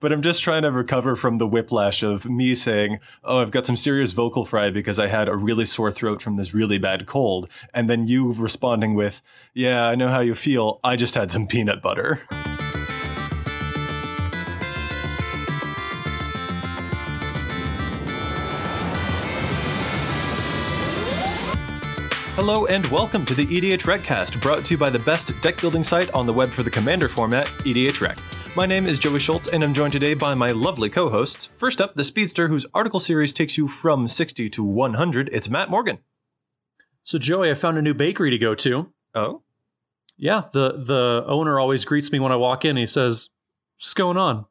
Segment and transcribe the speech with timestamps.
[0.00, 3.66] but I'm just trying to recover from the whiplash of me saying, "Oh, I've got
[3.66, 7.04] some serious vocal fry because I had a really sore throat from this really bad
[7.04, 9.20] cold," and then you responding with,
[9.52, 10.80] "Yeah, I know how you feel.
[10.82, 12.22] I just had some peanut butter."
[22.36, 25.84] Hello and welcome to the EDH Recast, brought to you by the best deck building
[25.84, 28.16] site on the web for the Commander format, EDH Rec.
[28.56, 31.50] My name is Joey Schultz, and I'm joined today by my lovely co hosts.
[31.56, 35.30] First up, the Speedster, whose article series takes you from 60 to 100.
[35.32, 35.98] It's Matt Morgan.
[37.04, 38.92] So, Joey, I found a new bakery to go to.
[39.14, 39.42] Oh?
[40.16, 42.76] Yeah, the, the owner always greets me when I walk in.
[42.76, 43.30] He says,
[43.78, 44.46] What's going on?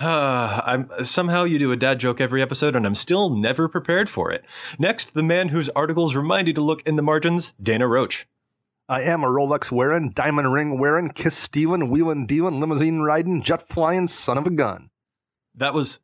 [0.00, 4.08] Uh, I'm somehow you do a dad joke every episode, and I'm still never prepared
[4.08, 4.42] for it.
[4.78, 8.26] Next, the man whose articles remind you to look in the margins, Dana Roach.
[8.88, 13.62] I am a Rolex wearing, diamond ring wearing, kiss stealing, wheeling dealing, limousine riding, jet
[13.62, 14.90] flying son of a gun.
[15.54, 16.00] That was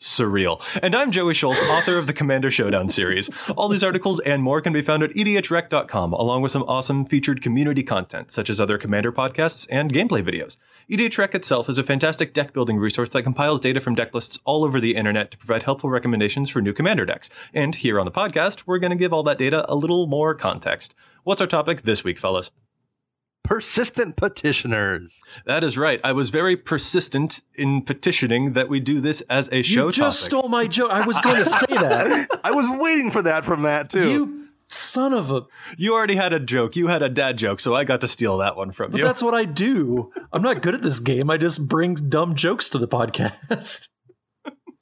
[0.00, 0.60] surreal.
[0.82, 3.30] And I'm Joey Schultz, author of the Commander Showdown series.
[3.56, 7.42] All these articles and more can be found at edhrec.com, along with some awesome featured
[7.42, 10.56] community content, such as other Commander podcasts and gameplay videos.
[10.90, 14.38] EDH Rec itself is a fantastic deck building resource that compiles data from deck lists
[14.44, 17.28] all over the internet to provide helpful recommendations for new Commander decks.
[17.52, 20.34] And here on the podcast, we're going to give all that data a little more
[20.34, 20.94] context.
[21.24, 22.50] What's our topic this week, fellas?
[23.42, 25.22] Persistent petitioners.
[25.44, 26.00] That is right.
[26.04, 30.20] I was very persistent in petitioning that we do this as a show you just
[30.20, 30.30] topic.
[30.30, 30.90] stole my joke.
[30.92, 32.28] I was going to say that.
[32.44, 34.08] I was waiting for that from Matt, too.
[34.10, 35.42] You son of a.
[35.76, 36.76] You already had a joke.
[36.76, 39.04] You had a dad joke, so I got to steal that one from But you.
[39.04, 40.12] that's what I do.
[40.32, 41.28] I'm not good at this game.
[41.28, 43.88] I just bring dumb jokes to the podcast.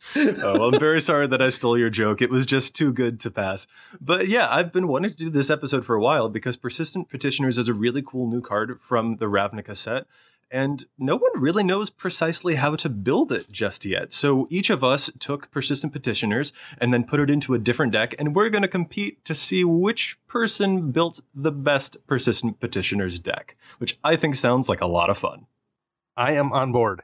[0.16, 2.22] oh, well, I'm very sorry that I stole your joke.
[2.22, 3.66] It was just too good to pass.
[4.00, 7.58] But yeah, I've been wanting to do this episode for a while because Persistent Petitioners
[7.58, 10.06] is a really cool new card from the Ravnica set.
[10.50, 14.12] And no one really knows precisely how to build it just yet.
[14.12, 18.14] So each of us took Persistent Petitioners and then put it into a different deck,
[18.18, 23.56] and we're going to compete to see which person built the best Persistent Petitioners deck,
[23.76, 25.46] which I think sounds like a lot of fun.
[26.16, 27.02] I am on board.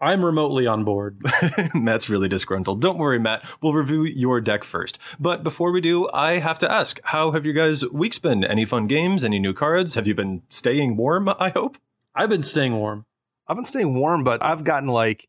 [0.00, 1.22] I'm remotely on board.
[1.74, 2.82] Matt's really disgruntled.
[2.82, 3.48] Don't worry, Matt.
[3.62, 4.98] We'll review your deck first.
[5.18, 8.44] But before we do, I have to ask how have your guys' weeks been?
[8.44, 9.24] Any fun games?
[9.24, 9.94] Any new cards?
[9.94, 11.78] Have you been staying warm, I hope?
[12.14, 13.06] I've been staying warm.
[13.48, 15.28] I've been staying warm, but I've gotten like,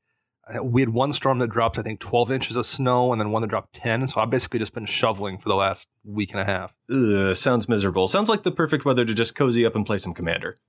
[0.53, 3.31] uh, we had one storm that dropped, I think, 12 inches of snow and then
[3.31, 4.07] one that dropped 10.
[4.07, 6.73] So I've basically just been shoveling for the last week and a half.
[6.91, 8.09] Ugh, sounds miserable.
[8.09, 10.59] Sounds like the perfect weather to just cozy up and play some Commander.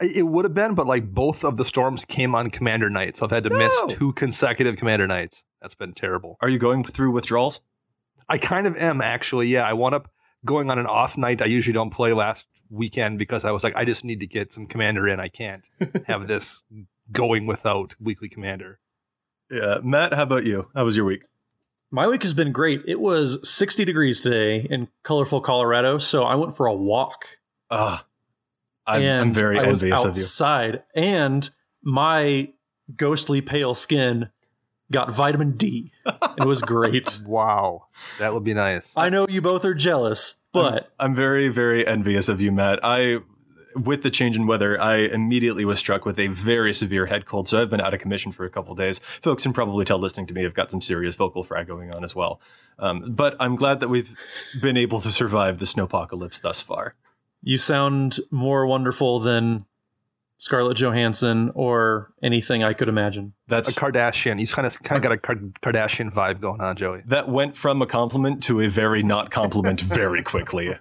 [0.00, 3.16] It would have been, but like both of the storms came on Commander night.
[3.16, 5.44] So I've had to miss two consecutive Commander nights.
[5.60, 6.36] That's been terrible.
[6.40, 7.60] Are you going through withdrawals?
[8.28, 9.48] I kind of am actually.
[9.48, 10.10] Yeah, I wound up
[10.44, 11.40] going on an off night.
[11.40, 14.52] I usually don't play last weekend because I was like, I just need to get
[14.52, 15.20] some commander in.
[15.20, 15.68] I can't
[16.06, 16.64] have this
[17.12, 18.80] going without weekly commander.
[19.50, 19.78] Yeah.
[19.82, 20.68] Matt, how about you?
[20.74, 21.22] How was your week?
[21.90, 22.80] My week has been great.
[22.86, 27.26] It was 60 degrees today in colorful Colorado, so I went for a walk.
[27.70, 28.06] Ah,
[28.86, 30.22] I'm, and I'm very I was envious of you.
[30.22, 31.48] outside, and
[31.82, 32.50] my
[32.96, 34.30] ghostly pale skin
[34.90, 35.90] got vitamin D.
[36.36, 37.18] It was great.
[37.26, 37.86] Wow,
[38.18, 38.94] that would be nice.
[38.96, 42.80] I know you both are jealous, but I'm very, very envious of you, Matt.
[42.82, 43.18] I,
[43.74, 47.48] with the change in weather, I immediately was struck with a very severe head cold.
[47.48, 48.98] So I've been out of commission for a couple days.
[48.98, 52.04] Folks can probably tell listening to me, I've got some serious vocal fry going on
[52.04, 52.40] as well.
[52.78, 54.14] Um, but I'm glad that we've
[54.60, 56.96] been able to survive the snowpocalypse thus far.
[57.42, 59.66] You sound more wonderful than
[60.38, 63.32] Scarlett Johansson or anything I could imagine.
[63.46, 64.38] That's a Kardashian.
[64.38, 67.02] He's kind of kind of got a Kardashian vibe going on, Joey.
[67.06, 70.76] that went from a compliment to a very not compliment very quickly.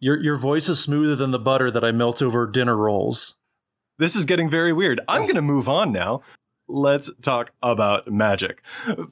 [0.00, 3.36] Your your voice is smoother than the butter that I melt over dinner rolls.
[3.98, 5.00] This is getting very weird.
[5.06, 6.22] I'm going to move on now.
[6.66, 8.62] Let's talk about magic.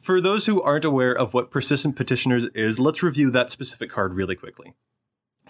[0.00, 4.14] For those who aren't aware of what Persistent Petitioners is, let's review that specific card
[4.14, 4.74] really quickly.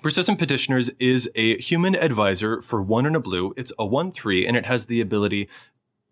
[0.00, 3.52] Persistent Petitioners is a human advisor for one and a blue.
[3.56, 5.48] It's a 1 3, and it has the ability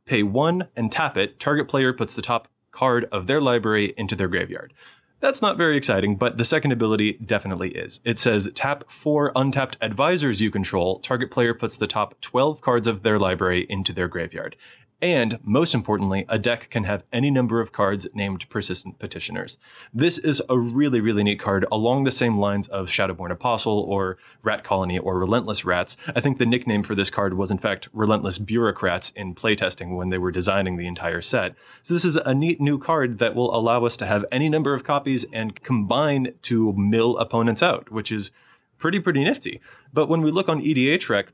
[0.06, 1.38] pay one and tap it.
[1.38, 4.74] Target player puts the top card of their library into their graveyard.
[5.20, 8.00] That's not very exciting, but the second ability definitely is.
[8.04, 10.98] It says tap four untapped advisors you control.
[10.98, 14.56] Target player puts the top 12 cards of their library into their graveyard.
[15.02, 19.58] And most importantly, a deck can have any number of cards named Persistent Petitioners.
[19.92, 24.16] This is a really, really neat card along the same lines of Shadowborn Apostle or
[24.42, 25.98] Rat Colony or Relentless Rats.
[26.14, 30.08] I think the nickname for this card was, in fact, Relentless Bureaucrats in playtesting when
[30.08, 31.56] they were designing the entire set.
[31.82, 34.72] So, this is a neat new card that will allow us to have any number
[34.72, 38.30] of copies and combine to mill opponents out, which is
[38.78, 39.60] pretty, pretty nifty.
[39.92, 41.32] But when we look on EDH Rec,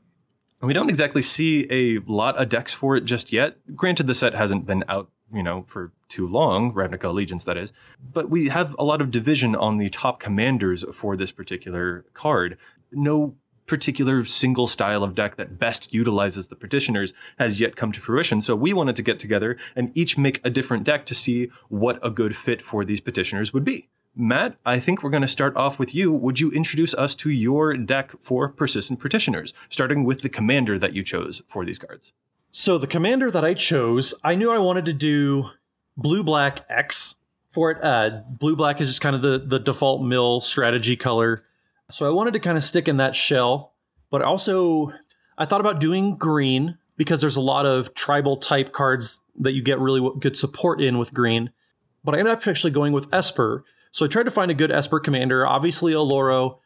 [0.63, 3.57] we don't exactly see a lot of decks for it just yet.
[3.75, 7.73] Granted, the set hasn't been out, you know, for too long, Ravnica Allegiance, that is.
[8.13, 12.57] But we have a lot of division on the top commanders for this particular card.
[12.91, 17.99] No particular single style of deck that best utilizes the petitioners has yet come to
[17.99, 18.41] fruition.
[18.41, 21.97] So we wanted to get together and each make a different deck to see what
[22.05, 23.89] a good fit for these petitioners would be.
[24.15, 26.11] Matt, I think we're going to start off with you.
[26.11, 30.93] Would you introduce us to your deck for persistent petitioners, starting with the commander that
[30.93, 32.13] you chose for these cards?
[32.51, 35.49] So the commander that I chose, I knew I wanted to do
[35.97, 37.15] blue black X
[37.51, 37.83] for it.
[37.83, 41.43] Uh, blue black is just kind of the the default mill strategy color.
[41.89, 43.73] So I wanted to kind of stick in that shell,
[44.11, 44.91] but also
[45.37, 49.63] I thought about doing green because there's a lot of tribal type cards that you
[49.63, 51.49] get really good support in with green.
[52.03, 53.63] But I ended up actually going with Esper
[53.93, 56.59] so I tried to find a good Esper commander, obviously a Loro,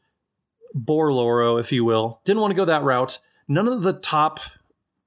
[0.74, 2.22] Borloro, if you will.
[2.24, 3.20] Didn't want to go that route.
[3.50, 4.40] None of the top,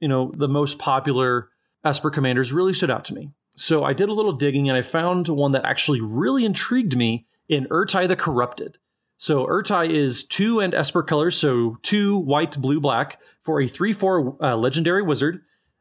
[0.01, 1.49] you know, the most popular
[1.83, 3.31] Esper commanders really stood out to me.
[3.57, 7.27] So I did a little digging and I found one that actually really intrigued me
[7.49, 8.77] in Ertai the Corrupted.
[9.17, 13.95] So Ertai is two and Esper colors, so two white, blue, black for a 3
[13.95, 15.41] 4 uh, legendary wizard.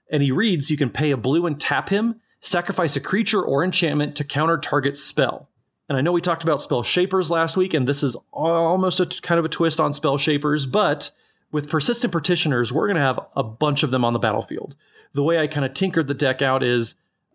[0.09, 3.61] And he reads you can pay a blue and tap him, sacrifice a creature or
[3.61, 5.48] enchantment to counter target spell.
[5.89, 9.07] And I know we talked about spell shapers last week, and this is almost a
[9.07, 11.09] t- kind of a twist on spell shapers, but
[11.51, 14.75] with persistent petitioners, we're going to have a bunch of them on the battlefield.
[15.13, 16.93] The way I kind of tinkered the deck out is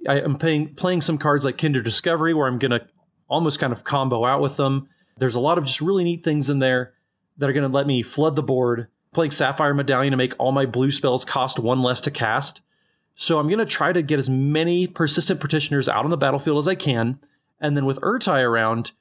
[0.09, 2.87] I am playing, playing some cards like Kindred Discovery, where I'm going to
[3.27, 4.89] almost kind of combo out with them.
[5.19, 6.95] There's a lot of just really neat things in there
[7.39, 8.87] that are going to let me flood the board.
[9.12, 12.61] Playing Sapphire Medallion to make all my blue spells cost one less to cast.
[13.17, 16.59] So I'm going to try to get as many persistent petitioners out on the battlefield
[16.59, 17.19] as I can
[17.65, 18.93] and then with Ertai around,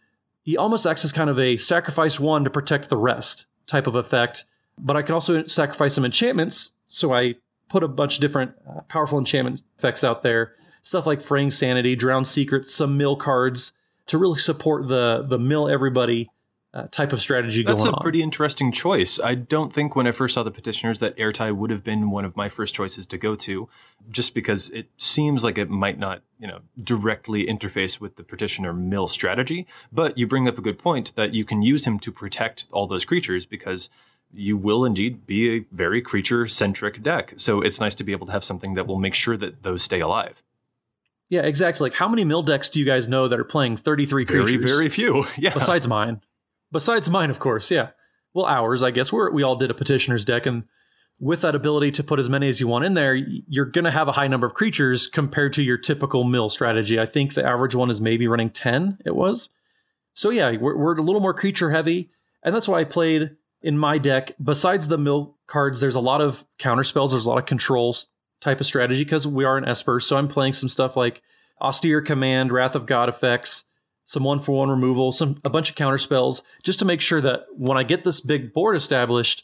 [0.42, 3.96] he almost acts as kind of a sacrifice one to protect the rest type of
[3.96, 4.46] effect.
[4.78, 6.72] But I can also sacrifice some enchantments.
[6.88, 7.36] So I
[7.70, 10.56] put a bunch of different uh, powerful enchantment effects out there.
[10.82, 13.74] Stuff like Fraying Sanity, Drowned Secrets, some mill cards
[14.08, 16.30] to really support the the mill everybody
[16.74, 19.20] uh, type of strategy That's going a pretty interesting choice.
[19.20, 22.26] I don't think when I first saw the petitioners that Ertai would have been one
[22.26, 23.70] of my first choices to go to,
[24.10, 28.74] just because it seems like it might not, you know, directly interface with the petitioner
[28.74, 29.68] mill strategy.
[29.92, 32.88] But you bring up a good point that you can use him to protect all
[32.88, 33.90] those creatures because
[34.34, 37.34] you will indeed be a very creature centric deck.
[37.36, 39.84] So it's nice to be able to have something that will make sure that those
[39.84, 40.42] stay alive.
[41.30, 41.90] Yeah, exactly.
[41.90, 44.64] Like how many mill decks do you guys know that are playing 33 very, creatures?
[44.64, 45.26] Very, very few.
[45.38, 45.54] Yeah.
[45.54, 46.22] Besides mine.
[46.74, 47.90] Besides mine, of course, yeah.
[48.34, 49.14] Well, ours, I guess.
[49.14, 50.64] we we all did a petitioner's deck, and
[51.20, 53.92] with that ability to put as many as you want in there, you're going to
[53.92, 57.00] have a high number of creatures compared to your typical mill strategy.
[57.00, 59.50] I think the average one is maybe running 10, it was.
[60.16, 62.10] So, yeah, we're, we're a little more creature heavy,
[62.44, 64.34] and that's why I played in my deck.
[64.44, 68.08] Besides the mill cards, there's a lot of counter spells, there's a lot of controls
[68.42, 70.00] type of strategy because we are an Esper.
[70.00, 71.22] So, I'm playing some stuff like
[71.62, 73.64] Austere Command, Wrath of God effects
[74.06, 77.22] some one for one removal, some a bunch of counter spells, just to make sure
[77.22, 79.44] that when I get this big board established,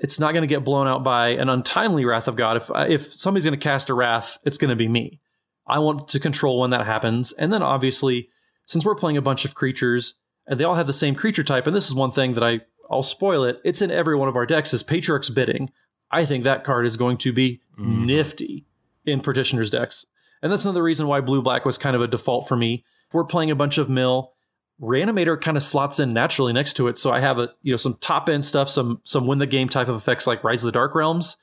[0.00, 2.56] it's not going to get blown out by an untimely Wrath of God.
[2.56, 5.20] If if somebody's going to cast a Wrath, it's going to be me.
[5.66, 8.28] I want to control when that happens, and then obviously,
[8.66, 10.14] since we're playing a bunch of creatures
[10.46, 12.60] and they all have the same creature type, and this is one thing that I
[12.90, 13.60] I'll spoil it.
[13.64, 14.72] It's in every one of our decks.
[14.72, 15.70] Is Patriarch's Bidding.
[16.10, 18.06] I think that card is going to be mm.
[18.06, 18.66] nifty
[19.04, 20.06] in Petitioner's decks,
[20.42, 23.24] and that's another reason why Blue Black was kind of a default for me we're
[23.24, 24.32] playing a bunch of mill.
[24.80, 27.76] Reanimator kind of slots in naturally next to it, so I have a you know
[27.76, 30.68] some top end stuff, some some win the game type of effects like Rise of
[30.68, 31.36] the Dark Realms,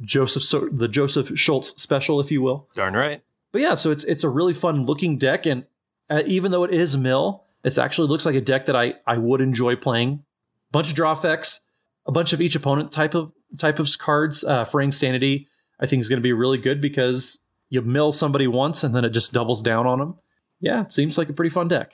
[0.00, 2.68] Joseph so, the Joseph Schultz special, if you will.
[2.74, 3.22] Darn right.
[3.52, 5.66] But yeah, so it's it's a really fun looking deck, and
[6.08, 9.18] uh, even though it is mill, it actually looks like a deck that I I
[9.18, 10.24] would enjoy playing.
[10.70, 11.60] A Bunch of draw effects,
[12.06, 14.42] a bunch of each opponent type of type of cards.
[14.42, 15.48] Uh, Fraying Sanity,
[15.78, 19.04] I think is going to be really good because you mill somebody once and then
[19.04, 20.18] it just doubles down on them
[20.60, 21.92] yeah, it seems like a pretty fun deck.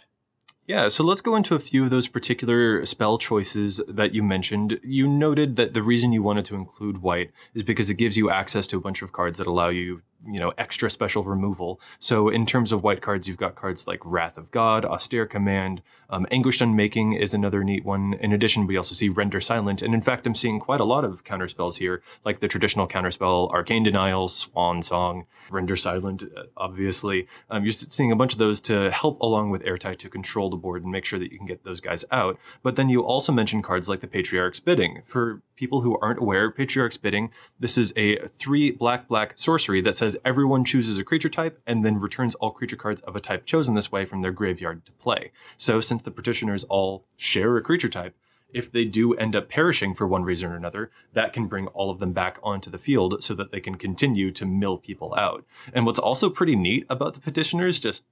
[0.66, 4.80] Yeah, so let's go into a few of those particular spell choices that you mentioned.
[4.82, 8.30] You noted that the reason you wanted to include white is because it gives you
[8.30, 11.80] access to a bunch of cards that allow you you know extra special removal.
[11.98, 15.82] So in terms of white cards, you've got cards like Wrath of God, Austere Command,
[16.08, 18.14] um, Anguished Unmaking is another neat one.
[18.14, 21.04] In addition, we also see Render Silent, and in fact, I'm seeing quite a lot
[21.04, 26.22] of counterspells here, like the traditional counterspell Arcane Denial, Swan Song, Render Silent.
[26.22, 30.08] Uh, obviously, um, you're seeing a bunch of those to help along with Ertai to
[30.08, 32.38] control the board and make sure that you can get those guys out.
[32.62, 35.02] But then you also mention cards like the Patriarch's Bidding.
[35.04, 39.96] For people who aren't aware, Patriarch's Bidding, this is a three black black sorcery that
[39.96, 43.46] says everyone chooses a creature type and then returns all creature cards of a type
[43.46, 45.32] chosen this way from their graveyard to play.
[45.56, 48.16] So since the petitioners all share a creature type,
[48.52, 51.90] if they do end up perishing for one reason or another, that can bring all
[51.90, 55.44] of them back onto the field so that they can continue to mill people out.
[55.72, 58.04] And what's also pretty neat about the petitioners, just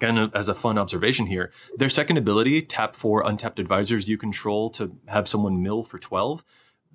[0.00, 4.16] kind of as a fun observation here, their second ability, tap four untapped advisors you
[4.16, 6.44] control to have someone mill for 12,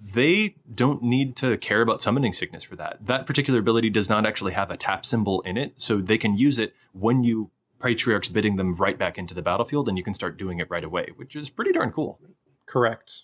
[0.02, 2.98] they don't need to care about summoning sickness for that.
[3.06, 6.38] That particular ability does not actually have a tap symbol in it, so they can
[6.38, 10.14] use it when you patriarchs bidding them right back into the battlefield and you can
[10.14, 12.20] start doing it right away, which is pretty darn cool.
[12.66, 13.24] Correct.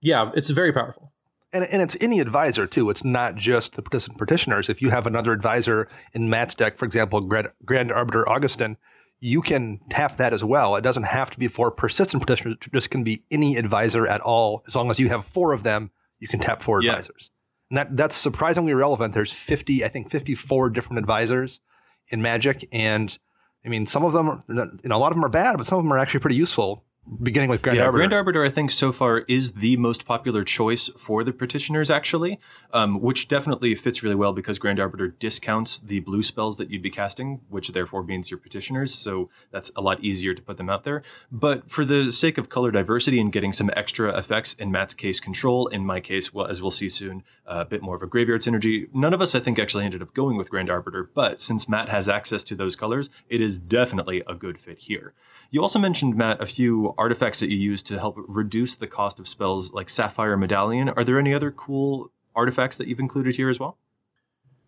[0.00, 1.12] Yeah, it's very powerful.
[1.52, 2.90] And, and it's any advisor too.
[2.90, 4.68] It's not just the participant petitioners.
[4.68, 8.76] If you have another advisor in Matt's deck, for example, Grand, Grand Arbiter Augustin,
[9.20, 10.76] you can tap that as well.
[10.76, 12.58] It doesn't have to be for persistent petitioners.
[12.60, 14.62] It just can be any advisor at all.
[14.66, 16.92] As long as you have four of them, you can tap four Yeah.
[16.92, 17.30] advisors.
[17.70, 19.12] And that, that's surprisingly relevant.
[19.14, 21.60] There's 50, I think 54 different advisors
[22.08, 22.66] in Magic.
[22.72, 23.16] And
[23.64, 24.54] I mean, some of them, are, you
[24.88, 26.84] know, a lot of them are bad, but some of them are actually pretty useful,
[27.06, 27.98] beginning with Grand yeah, Arbiter.
[27.98, 32.38] Grand Arbiter, I think so far is the most popular choice for the petitioners, actually,
[32.72, 36.82] um, which definitely fits really well because Grand Arbiter discounts the blue spells that you'd
[36.82, 38.94] be casting, which therefore means your petitioners.
[38.94, 41.02] So that's a lot easier to put them out there.
[41.30, 45.20] But for the sake of color diversity and getting some extra effects, in Matt's case,
[45.20, 48.06] control, in my case, well, as we'll see soon, uh, a bit more of a
[48.06, 48.92] graveyard synergy.
[48.92, 51.88] None of us, I think, actually ended up going with Grand Arbiter, but since Matt
[51.88, 55.14] has access to those colors, it is definitely a good fit here.
[55.50, 59.18] You also mentioned, Matt, a few artifacts that you use to help reduce the cost
[59.20, 60.88] of spells like Sapphire Medallion.
[60.90, 63.78] Are there any other cool artifacts that you've included here as well?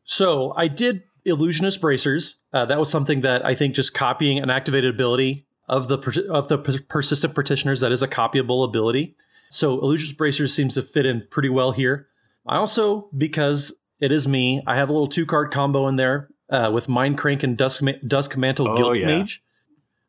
[0.04, 2.36] So I did illusionist bracers.
[2.52, 6.26] Uh, that was something that I think just copying an activated ability of the per-
[6.30, 9.16] of the per- persistent petitioners that is a copyable ability.
[9.50, 12.06] So illusionist bracers seems to fit in pretty well here.
[12.46, 16.28] I also because it is me, I have a little two card combo in there
[16.50, 19.06] uh, with Mind Crank and Dusk Ma- Dusk Mantle Oh, Guild yeah.
[19.06, 19.42] Mage.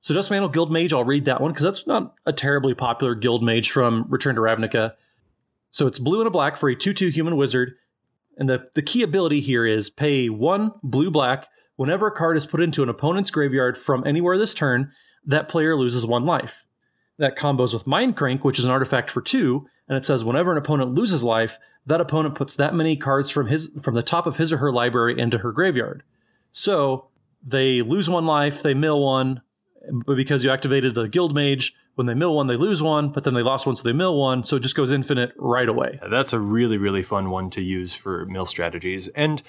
[0.01, 3.15] So Dusk Mantle Guild Mage, I'll read that one because that's not a terribly popular
[3.15, 4.93] Guild Mage from Return to Ravnica.
[5.71, 7.75] So it's blue and a black for a 2 2 human wizard.
[8.37, 12.45] And the, the key ability here is pay one blue black whenever a card is
[12.45, 14.91] put into an opponent's graveyard from anywhere this turn,
[15.25, 16.65] that player loses one life.
[17.17, 20.51] That combos with Mind Crank, which is an artifact for two, and it says whenever
[20.51, 24.27] an opponent loses life, that opponent puts that many cards from his from the top
[24.27, 26.03] of his or her library into her graveyard.
[26.51, 27.07] So
[27.45, 29.41] they lose one life, they mill one,
[29.91, 33.23] but because you activated the guild mage, when they mill one, they lose one, but
[33.23, 35.99] then they lost one, so they mill one, so it just goes infinite right away.
[36.09, 39.07] That's a really, really fun one to use for mill strategies.
[39.09, 39.41] And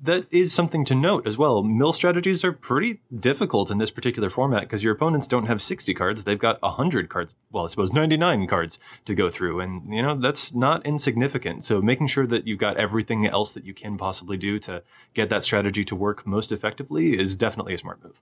[0.00, 1.62] that is something to note as well.
[1.62, 5.92] Mill strategies are pretty difficult in this particular format because your opponents don't have 60
[5.94, 6.24] cards.
[6.24, 7.34] They've got 100 cards.
[7.50, 9.60] Well, I suppose 99 cards to go through.
[9.60, 11.64] And, you know, that's not insignificant.
[11.64, 15.30] So making sure that you've got everything else that you can possibly do to get
[15.30, 18.20] that strategy to work most effectively is definitely a smart move.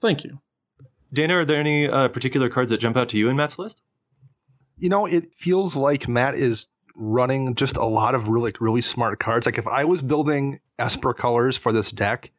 [0.00, 0.38] Thank you.
[1.14, 3.80] Dana, are there any uh, particular cards that jump out to you in Matt's list?
[4.78, 9.18] you know, it feels like Matt is running just a lot of really, really smart
[9.18, 9.46] cards.
[9.46, 12.30] Like if I was building Esper colors for this deck,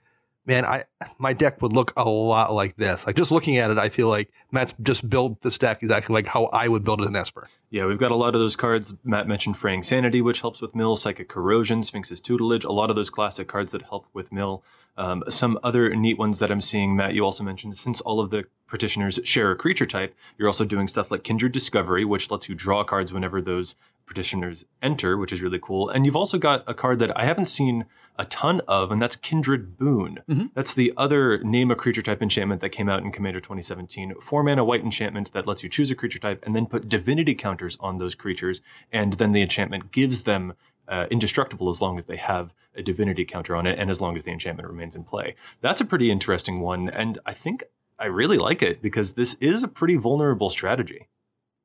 [0.46, 0.86] man, I
[1.18, 3.06] my deck would look a lot like this.
[3.06, 6.28] Like just looking at it, I feel like Matt's just built this deck exactly like
[6.28, 7.48] how I would build it in Esper.
[7.70, 8.96] Yeah, we've got a lot of those cards.
[9.04, 12.96] Matt mentioned Fraying Sanity, which helps with Mill, Psychic Corrosion, Sphinx's Tutelage, a lot of
[12.96, 14.64] those classic cards that help with Mill.
[14.98, 18.30] Um, some other neat ones that I'm seeing, Matt, you also mentioned, since all of
[18.30, 22.48] the petitioners share a creature type, you're also doing stuff like Kindred Discovery, which lets
[22.50, 23.76] you draw cards whenever those
[24.06, 25.90] petitioners enter, which is really cool.
[25.90, 27.86] And you've also got a card that I haven't seen
[28.18, 30.20] a ton of, and that's Kindred Boon.
[30.30, 30.52] Mhm.
[30.54, 34.14] That's the other name a creature type enchantment that came out in Commander 2017.
[34.22, 37.36] Four mana white enchantment that lets you choose a creature type and then put divinity
[37.36, 38.62] counters on those creatures,
[38.92, 40.54] and then the enchantment gives them
[40.88, 44.18] uh, indestructible as long as they have a divinity counter on it and as long
[44.18, 45.36] as the enchantment remains in play.
[45.62, 47.64] That's a pretty interesting one, and I think
[47.98, 51.08] I really like it because this is a pretty vulnerable strategy.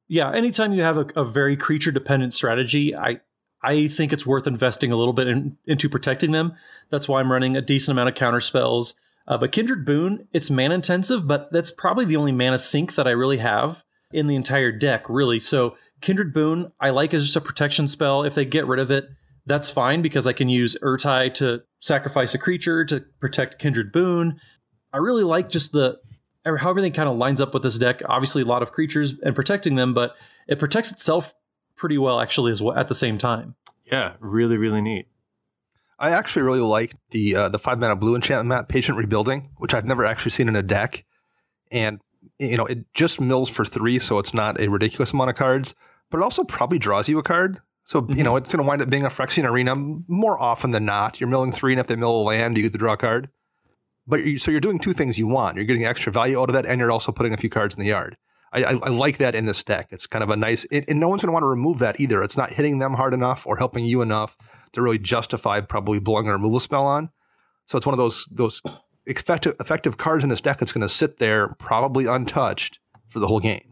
[0.08, 3.20] Yeah, anytime you have a, a very creature dependent strategy, I
[3.62, 6.54] I think it's worth investing a little bit in, into protecting them.
[6.90, 8.94] That's why I'm running a decent amount of counter spells.
[9.28, 13.06] Uh, but Kindred Boon, it's mana intensive, but that's probably the only mana sink that
[13.06, 15.38] I really have in the entire deck, really.
[15.38, 18.22] So Kindred Boon, I like as just a protection spell.
[18.22, 19.08] If they get rid of it,
[19.46, 24.40] that's fine because I can use Ertai to sacrifice a creature to protect Kindred Boon.
[24.92, 25.98] I really like just the
[26.44, 28.02] how everything kind of lines up with this deck.
[28.06, 30.14] Obviously, a lot of creatures and protecting them, but
[30.48, 31.34] it protects itself
[31.76, 33.54] pretty well actually as well at the same time.
[33.90, 35.06] Yeah, really, really neat.
[35.98, 39.74] I actually really like the uh, the five mana blue enchantment Matt, Patient Rebuilding, which
[39.74, 41.04] I've never actually seen in a deck,
[41.70, 42.00] and
[42.38, 45.74] you know it just mills for three, so it's not a ridiculous amount of cards,
[46.10, 47.60] but it also probably draws you a card.
[47.84, 48.22] So you mm-hmm.
[48.22, 49.74] know it's going to wind up being a Phyrexian arena
[50.06, 51.20] more often than not.
[51.20, 53.30] You're milling three, and if they mill a land, you get to draw a card.
[54.06, 55.56] But you, so you're doing two things you want.
[55.56, 57.80] You're getting extra value out of that, and you're also putting a few cards in
[57.80, 58.16] the yard.
[58.52, 59.88] I, I, I like that in this deck.
[59.90, 62.00] It's kind of a nice, it, and no one's going to want to remove that
[62.00, 62.22] either.
[62.22, 64.36] It's not hitting them hard enough or helping you enough
[64.72, 67.10] to really justify probably blowing a removal spell on.
[67.66, 68.60] So it's one of those those
[69.06, 73.28] effective effective cards in this deck that's going to sit there probably untouched for the
[73.28, 73.69] whole game.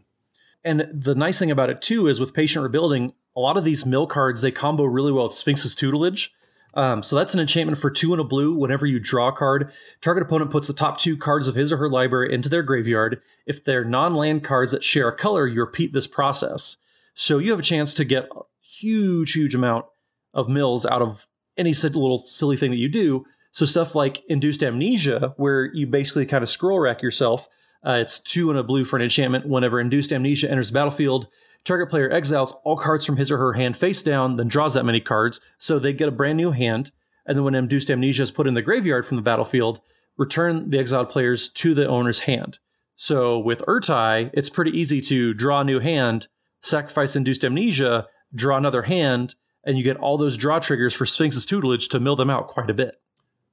[0.63, 3.85] And the nice thing about it too is with patient rebuilding, a lot of these
[3.85, 6.31] mill cards they combo really well with Sphinx's tutelage.
[6.73, 8.53] Um, so that's an enchantment for two and a blue.
[8.53, 11.77] Whenever you draw a card, target opponent puts the top two cards of his or
[11.77, 13.21] her library into their graveyard.
[13.47, 16.77] If they're non-land cards that share a color, you repeat this process.
[17.15, 19.85] So you have a chance to get a huge, huge amount
[20.33, 23.25] of mills out of any little silly thing that you do.
[23.51, 27.49] So stuff like induced amnesia, where you basically kind of scroll rack yourself.
[27.85, 29.47] Uh, it's two and a blue for an enchantment.
[29.47, 31.27] Whenever induced amnesia enters the battlefield,
[31.63, 34.85] target player exiles all cards from his or her hand face down, then draws that
[34.85, 36.91] many cards, so they get a brand new hand.
[37.25, 39.81] And then when induced amnesia is put in the graveyard from the battlefield,
[40.17, 42.59] return the exiled players to the owner's hand.
[42.95, 46.27] So with Ertai, it's pretty easy to draw a new hand,
[46.61, 51.45] sacrifice induced amnesia, draw another hand, and you get all those draw triggers for Sphinx's
[51.45, 52.99] tutelage to mill them out quite a bit.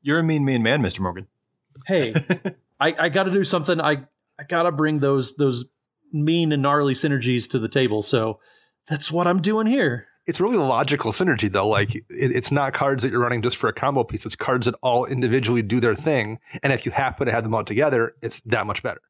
[0.03, 1.01] You're a mean, mean man, Mr.
[1.01, 1.29] Morgan.
[1.87, 2.15] Hey,
[2.81, 3.81] I, I got to do something.
[3.81, 4.07] I
[4.39, 5.65] I got to bring those those
[6.13, 8.03] mean and gnarly synergies to the table.
[8.03, 8.41] So
[8.89, 10.07] that's what I'm doing here.
[10.27, 11.69] It's really logical synergy, though.
[11.69, 14.27] Like it, it's not cards that you're running just for a combo piece.
[14.27, 17.55] It's cards that all individually do their thing, and if you happen to have them
[17.55, 19.01] all together, it's that much better.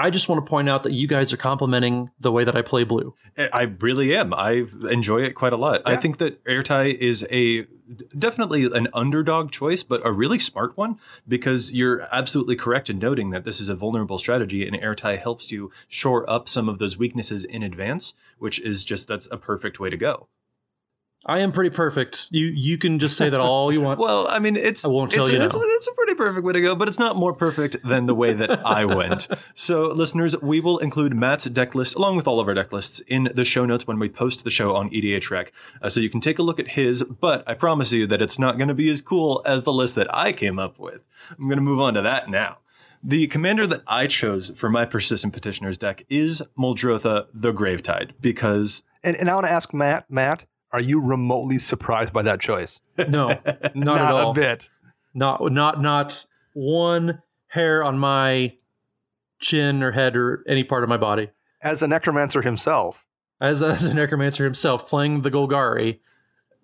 [0.00, 2.62] I just want to point out that you guys are complimenting the way that I
[2.62, 3.14] play blue.
[3.36, 4.32] I really am.
[4.32, 5.82] I enjoy it quite a lot.
[5.84, 5.92] Yeah.
[5.92, 7.66] I think that Ertai is a
[8.18, 13.28] definitely an underdog choice, but a really smart one because you're absolutely correct in noting
[13.30, 16.96] that this is a vulnerable strategy and Ertai helps you shore up some of those
[16.96, 20.28] weaknesses in advance, which is just that's a perfect way to go.
[21.26, 22.28] I am pretty perfect.
[22.30, 24.00] You you can just say that all you want.
[24.06, 25.42] well, I mean, it's I won't tell it's, you.
[25.42, 25.62] It's, no.
[25.62, 28.34] it's, a pretty perfect way to go, but it's not more perfect than the way
[28.34, 29.26] that I went.
[29.54, 33.00] So, listeners, we will include Matt's deck list along with all of our deck lists
[33.00, 36.08] in the show notes when we post the show on EDH Rec, uh, so you
[36.08, 37.02] can take a look at his.
[37.02, 39.94] But I promise you that it's not going to be as cool as the list
[39.96, 41.00] that I came up with.
[41.30, 42.58] I'm going to move on to that now.
[43.02, 48.84] The commander that I chose for my persistent petitioners deck is Muldrotha the Gravetide because.
[49.02, 52.82] And, and I want to ask Matt, Matt, are you remotely surprised by that choice?
[52.96, 54.30] No, not, not at all.
[54.30, 54.68] a bit.
[55.14, 58.54] Not not not one hair on my
[59.40, 61.30] chin or head or any part of my body.
[61.62, 63.06] As a necromancer himself,
[63.40, 66.00] as as a necromancer himself, playing the Golgari,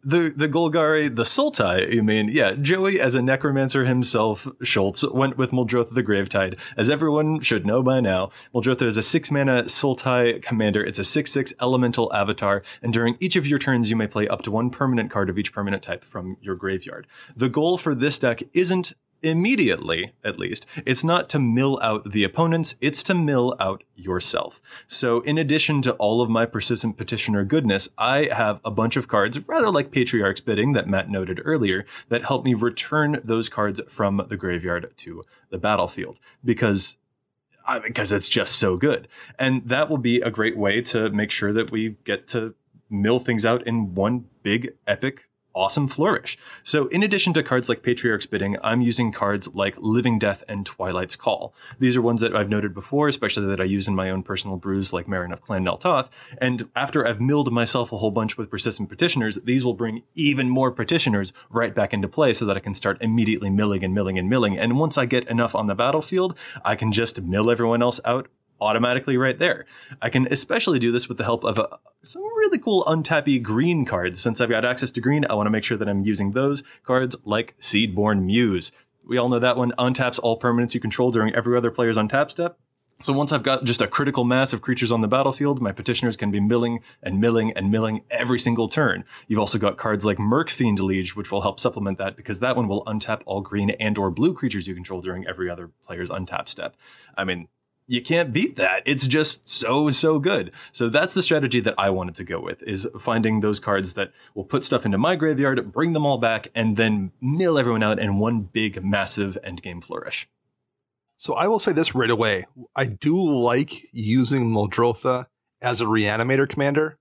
[0.07, 2.29] the the Golgari, the Sultai, you mean?
[2.29, 6.59] Yeah, Joey as a necromancer himself, Schultz went with Muldrotha the Gravetide.
[6.77, 10.85] As everyone should know by now, Muldrotha is a six mana Sultai commander.
[10.85, 14.29] It's a six six elemental avatar, and during each of your turns, you may play
[14.29, 17.09] up to one permanent card of each permanent type from your graveyard.
[17.37, 22.24] The goal for this deck isn't immediately, at least, it's not to mill out the
[22.24, 24.61] opponents, it's to mill out yourself.
[24.87, 29.09] So, in addition to all of my persistent petitioner goodness, I have a bunch of
[29.09, 33.81] cards, rather like Patriarch's Bidding that Matt noted earlier, that help me return those cards
[33.88, 36.18] from the graveyard to the battlefield.
[36.44, 36.96] Because
[37.83, 39.09] because it's just so good.
[39.38, 42.55] And that will be a great way to make sure that we get to
[42.88, 46.38] mill things out in one big epic awesome flourish.
[46.62, 50.64] So, in addition to cards like Patriarch's Bidding, I'm using cards like Living Death and
[50.64, 51.55] Twilight's Call.
[51.81, 54.57] These are ones that I've noted before, especially that I use in my own personal
[54.57, 56.11] brews like Meren of Clan Nel Toth.
[56.38, 60.49] And after I've milled myself a whole bunch with persistent petitioners, these will bring even
[60.49, 64.19] more petitioners right back into play so that I can start immediately milling and milling
[64.19, 64.59] and milling.
[64.59, 68.29] And once I get enough on the battlefield, I can just mill everyone else out
[68.61, 69.66] automatically right there.
[70.01, 73.85] I can especially do this with the help of a, some really cool untappy green
[73.85, 74.21] cards.
[74.21, 76.62] Since I've got access to green, I want to make sure that I'm using those
[76.85, 78.73] cards like Seedborn Muse.
[79.07, 82.31] We all know that one untaps all permanents you control during every other player's untap
[82.31, 82.59] step.
[83.03, 86.16] So once I've got just a critical mass of creatures on the battlefield, my petitioners
[86.16, 89.05] can be milling and milling and milling every single turn.
[89.29, 92.69] You've also got cards like Murkfiend Liege, which will help supplement that because that one
[92.69, 96.49] will untap all green and or blue creatures you control during every other player's untap
[96.49, 96.75] step.
[97.19, 97.49] I mean,
[97.87, 98.83] you can't beat that.
[98.85, 100.53] It's just so so good.
[100.72, 104.12] So that's the strategy that I wanted to go with is finding those cards that
[104.35, 107.99] will put stuff into my graveyard, bring them all back and then mill everyone out
[107.99, 110.29] in one big massive endgame flourish.
[111.16, 112.44] So I will say this right away.
[112.75, 115.27] I do like using Muldrotha
[115.62, 116.99] as a reanimator commander.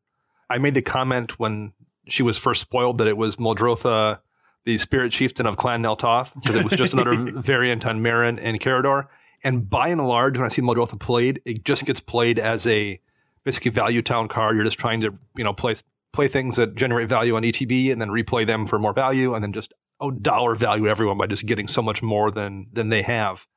[0.49, 1.73] I made the comment when
[2.07, 4.19] she was first spoiled that it was Muldrotha,
[4.63, 8.39] the spirit chieftain of Clan Nel Toth, because it was just another variant on Meren
[8.41, 9.07] and Karador.
[9.43, 12.99] And by and large, when I see Muldrotha played, it just gets played as a
[13.43, 14.55] basically value town card.
[14.55, 15.75] You're just trying to, you know, play
[16.11, 19.43] play things that generate value on ETB and then replay them for more value and
[19.43, 23.01] then just oh dollar value everyone by just getting so much more than than they
[23.01, 23.47] have.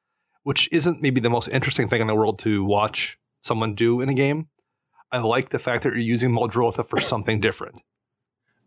[0.42, 4.08] Which isn't maybe the most interesting thing in the world to watch someone do in
[4.08, 4.48] a game.
[5.10, 7.76] I like the fact that you're using Muldrotha for something different.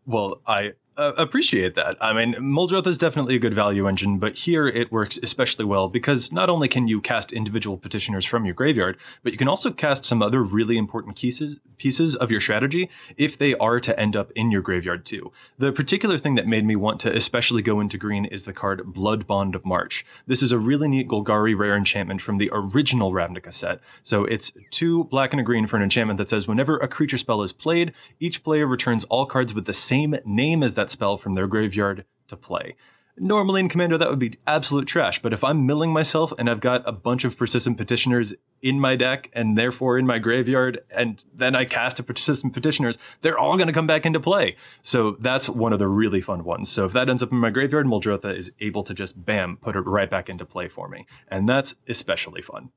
[0.04, 1.96] Well, I uh, appreciate that.
[2.00, 5.88] I mean, Muldrotha is definitely a good value engine, but here it works especially well
[5.88, 9.70] because not only can you cast individual petitioners from your graveyard, but you can also
[9.70, 14.14] cast some other really important pieces pieces of your strategy if they are to end
[14.14, 15.32] up in your graveyard too.
[15.58, 18.94] The particular thing that made me want to especially go into green is the card
[18.94, 20.06] Blood Bond of March.
[20.28, 23.80] This is a really neat Golgari rare enchantment from the original Ravnica set.
[24.04, 27.18] So it's two black and a green for an enchantment that says whenever a creature
[27.18, 31.16] spell is played, each player returns all cards with the same name as that spell
[31.16, 32.76] from their graveyard to play.
[33.18, 36.60] Normally in Commander, that would be absolute trash, but if I'm milling myself and I've
[36.60, 41.22] got a bunch of persistent petitioners in my deck and therefore in my graveyard, and
[41.34, 44.56] then I cast a persistent petitioners, they're all going to come back into play.
[44.80, 46.70] So that's one of the really fun ones.
[46.70, 49.76] So if that ends up in my graveyard, Muldrotha is able to just bam, put
[49.76, 51.06] it right back into play for me.
[51.28, 52.70] And that's especially fun.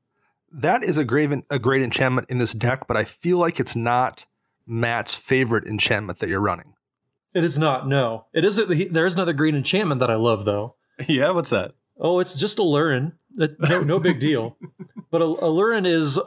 [0.52, 3.74] That is a great, a great enchantment in this deck, but I feel like it's
[3.74, 4.26] not
[4.66, 6.74] Matt's favorite enchantment that you're running.
[7.36, 7.86] It is not.
[7.86, 8.58] No, it is.
[8.90, 10.74] There is another green enchantment that I love, though.
[11.06, 11.74] Yeah, what's that?
[12.00, 13.12] Oh, it's just Aluren.
[13.34, 14.56] No, no big deal.
[15.10, 16.18] But Aluren is.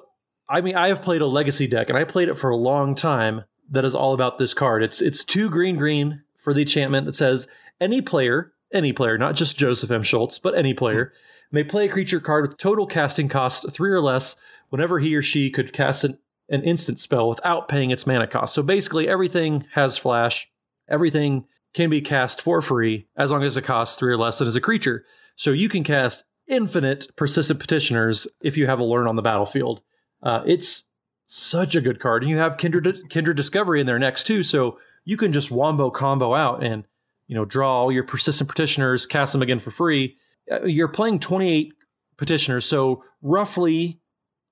[0.47, 2.95] I mean, I have played a legacy deck, and I played it for a long
[2.95, 3.43] time.
[3.69, 4.83] That is all about this card.
[4.83, 7.47] It's it's two green green for the enchantment that says
[7.81, 10.03] any player, any player, not just Joseph M.
[10.03, 11.11] Schultz, but any player,
[11.51, 14.37] may play a creature card with total casting cost three or less
[14.69, 16.19] whenever he or she could cast an,
[16.49, 18.53] an instant spell without paying its mana cost.
[18.53, 20.49] So basically, everything has flash
[20.89, 24.47] everything can be cast for free as long as it costs three or less and
[24.47, 25.05] is a creature.
[25.35, 29.81] So you can cast infinite persistent petitioners if you have Aluren on the battlefield.
[30.21, 30.83] Uh, it's
[31.25, 34.79] such a good card, and you have Kindred Kindred Discovery in there next too, so
[35.05, 36.85] you can just wombo combo out and
[37.27, 40.17] you know draw all your persistent petitioners, cast them again for free.
[40.51, 41.73] Uh, you're playing 28
[42.17, 44.01] petitioners, so roughly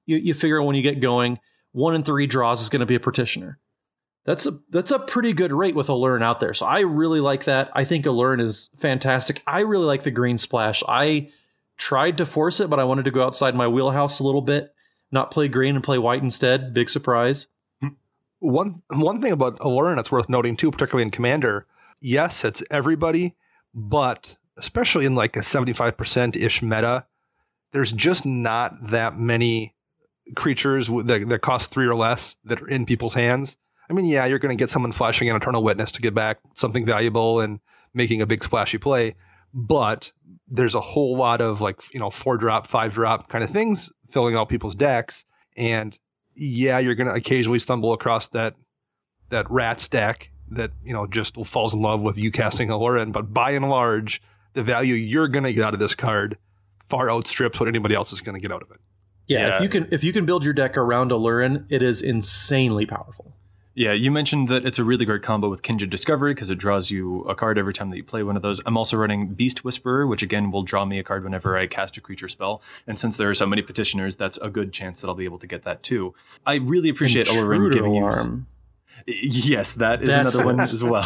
[0.06, 1.40] you, you figure when you get going,
[1.72, 3.60] one in three draws is going to be a petitioner
[4.28, 6.54] that's a that's a pretty good rate with Aluren out there.
[6.54, 7.72] So I really like that.
[7.74, 9.42] I think Aluren is fantastic.
[9.48, 10.84] I really like the green splash.
[10.86, 11.32] I
[11.78, 14.76] tried to force it, but I wanted to go outside my wheelhouse a little bit,
[15.14, 16.74] not play green and play white instead.
[16.74, 17.48] Big surprise.
[18.40, 21.66] One one thing about Aluren that's worth noting too, particularly in Commander,
[22.02, 23.34] yes, it's everybody,
[23.74, 27.06] but especially in like a 75% ish meta,
[27.72, 29.74] there's just not that many
[30.36, 33.56] creatures that, that cost three or less that are in people's hands
[33.90, 36.40] I mean, yeah, you're going to get someone flashing an Eternal Witness to get back
[36.56, 37.60] something valuable and
[37.94, 39.16] making a big splashy play,
[39.54, 40.12] but
[40.48, 43.92] there's a whole lot of like, you know, four drop, five drop kind of things
[44.10, 45.26] filling out people's decks.
[45.56, 45.98] And
[46.36, 48.56] yeah, you're going to occasionally stumble across that,
[49.30, 53.12] that rat's deck that, you know, just falls in love with you casting Aluren.
[53.12, 54.22] But by and large,
[54.54, 56.38] the value you're going to get out of this card
[56.88, 58.80] far outstrips what anybody else is going to get out of it.
[59.28, 62.02] Yeah, yeah, if you can if you can build your deck around Aluren, it is
[62.02, 63.37] insanely powerful.
[63.78, 66.90] Yeah, you mentioned that it's a really great combo with Kindred Discovery because it draws
[66.90, 68.60] you a card every time that you play one of those.
[68.66, 71.96] I'm also running Beast Whisperer, which again will draw me a card whenever I cast
[71.96, 72.64] a creature spell.
[72.88, 75.38] And since there are so many petitioners, that's a good chance that I'll be able
[75.38, 76.16] to get that too.
[76.44, 78.48] I really appreciate Aluren giving alarm.
[79.06, 79.16] you.
[79.16, 81.06] Yes, that is that's, another one as well.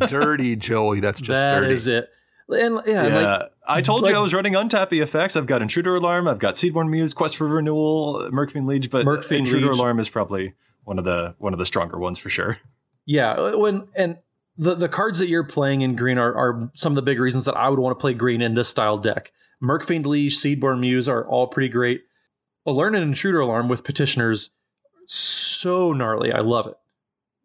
[0.08, 1.66] dirty Joey, that's just that dirty.
[1.66, 2.08] That is it.
[2.48, 3.36] And yeah, yeah.
[3.36, 5.36] Like, I told like, you I was running untappy effects.
[5.36, 9.40] I've got Intruder Alarm, I've got Seedborn Muse, Quest for Renewal, Murkfiend Liege, but Murkfiend
[9.40, 9.78] Intruder Liege.
[9.78, 10.54] Alarm is probably
[10.88, 12.58] one of the one of the stronger ones for sure.
[13.04, 14.16] Yeah, uh, when and
[14.56, 17.44] the the cards that you're playing in green are, are some of the big reasons
[17.44, 19.32] that I would want to play green in this style deck.
[19.62, 22.02] Murkfiend Liege, Seedborn Muse are all pretty great.
[22.66, 24.50] Aluren and Intruder Alarm with petitioners,
[25.06, 26.32] so gnarly.
[26.32, 26.74] I love it.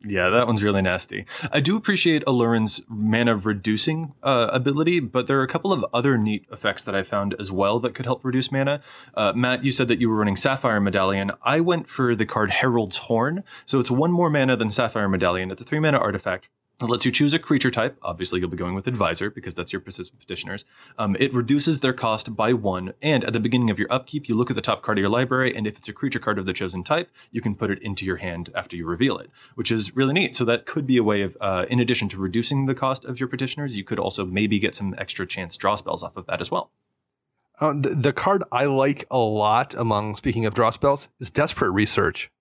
[0.06, 1.26] Yeah, that one's really nasty.
[1.52, 6.18] I do appreciate Aluren's mana reducing uh, ability, but there are a couple of other
[6.18, 8.82] neat effects that I found as well that could help reduce mana.
[9.14, 11.32] Uh, Matt, you said that you were running Sapphire Medallion.
[11.42, 15.52] I went for the card Herald's Horn, so it's one more mana than Sapphire Medallion.
[15.52, 16.50] It's a three mana artifact.
[16.82, 17.98] It lets you choose a creature type.
[18.02, 20.66] Obviously, you'll be going with Advisor because that's your persistent petitioners.
[20.98, 24.36] Um, it reduces their cost by one, and at the beginning of your upkeep, you
[24.36, 26.46] look at the top card of your library, and if it's a creature card of
[26.46, 29.72] the chosen type, you can put it into your hand after you reveal it, which
[29.72, 30.36] is really neat.
[30.36, 33.20] So that could be a way of, uh, in addition to reducing the cost of
[33.20, 36.42] your petitioners, you could also maybe get some extra chance draw spells off of that
[36.42, 36.72] as well.
[37.60, 41.72] Uh, the, the card I like a lot among, speaking of draw spells, is Desperate
[41.72, 42.32] Research.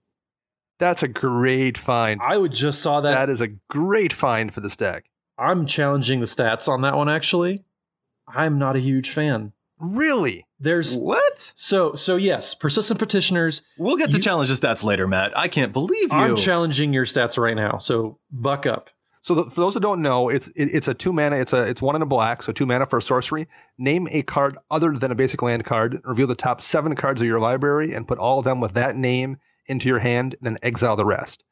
[0.79, 2.21] That's a great find.
[2.23, 3.13] I would just saw that.
[3.13, 5.05] That is a great find for this deck.
[5.39, 7.65] I'm challenging the stats on that one actually.
[8.29, 9.53] I'm not a huge fan.
[9.79, 10.45] Really?
[10.61, 11.53] There's what?
[11.57, 13.63] So so yes, persistent petitioners.
[13.77, 15.37] We'll get to you, challenge the stats later, Matt.
[15.37, 16.19] I can't believe you.
[16.19, 17.79] I'm challenging your stats right now.
[17.79, 18.91] So buck up.
[19.23, 21.37] So the, for those that don't know, it's it, it's a two mana.
[21.37, 23.49] It's a it's one in a black, so two mana for a sorcery.
[23.79, 26.01] Name a card other than a basic land card.
[26.05, 28.95] Reveal the top seven cards of your library and put all of them with that
[28.97, 31.44] name into your hand, and then exile the rest.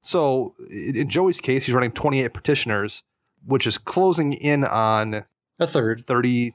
[0.00, 3.02] So in Joey's case, he's running 28 petitioners,
[3.44, 5.24] which is closing in on
[5.58, 6.52] a third, 30%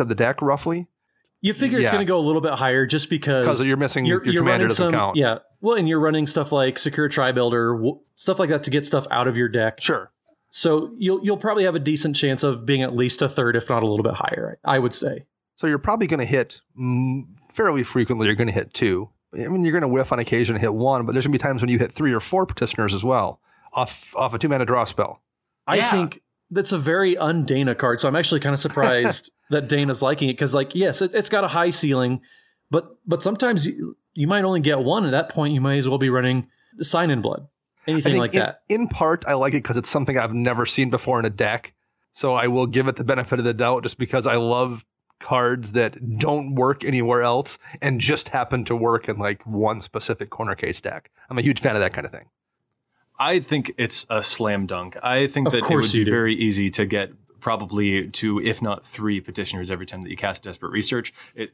[0.00, 0.88] of the deck roughly.
[1.40, 1.92] You figure it's Yeah.
[1.92, 4.68] going to go a little bit higher just because you're missing you're, your you're commander
[4.68, 5.16] doesn't some, count.
[5.16, 5.38] yeah.
[5.60, 8.86] Well, and you're running stuff like Secure Tri Builder, w- stuff like that to get
[8.86, 9.80] stuff out of your deck.
[9.80, 10.10] Sure.
[10.48, 13.68] So you'll you'll probably have a decent chance of being at least a third, if
[13.68, 14.58] not a little bit higher.
[14.64, 15.26] I would say.
[15.56, 16.60] So you're probably going to hit
[17.52, 18.26] fairly frequently.
[18.26, 19.10] You're going to hit two.
[19.34, 21.38] I mean, you're going to whiff on occasion and hit one, but there's going to
[21.38, 23.40] be times when you hit three or four petitioners as well
[23.72, 25.22] off off a two mana draw spell.
[25.66, 25.90] I Yeah.
[25.90, 28.00] think that's a very un-Dana card.
[28.00, 31.28] So I'm actually kind of surprised that Dana's liking it because, like, yes, it, it's
[31.28, 32.20] got a high ceiling,
[32.70, 35.04] but but sometimes you, you might only get one.
[35.04, 36.46] At that point, you might as well be running
[36.80, 37.48] Sign in Blood,
[37.86, 38.60] anything like in, that.
[38.68, 41.74] in part, I like it because it's something I've never seen before in a deck.
[42.12, 44.84] So I will give it the benefit of the doubt just because I love
[45.24, 50.28] cards that don't work anywhere else and just happen to work in like one specific
[50.30, 51.10] corner case deck.
[51.30, 52.26] I'm a huge fan of that kind of thing.
[53.18, 54.96] I think it's a slam dunk.
[55.02, 56.10] I think Of that it would be do.
[56.10, 60.42] very easy to get probably two, if not three, petitioners every time that you cast
[60.42, 61.12] Desperate Research.
[61.34, 61.52] It.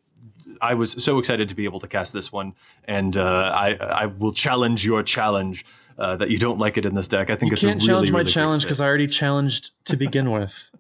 [0.61, 2.55] I was so excited to be able to cast this one,
[2.85, 5.65] and uh, I I will challenge your challenge
[5.99, 7.31] uh, that you don't like it in this deck.
[7.31, 9.71] I think You it's can't a really, challenge my really challenge because I already challenged
[9.87, 10.71] to begin with.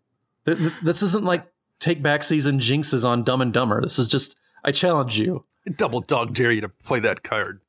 [0.47, 1.47] Th- th- This isn't like
[1.81, 3.81] take back season jinxes on Dumb and Dumber.
[3.81, 5.45] This is just I challenge you.
[5.77, 7.61] Double dog dare you to play that card.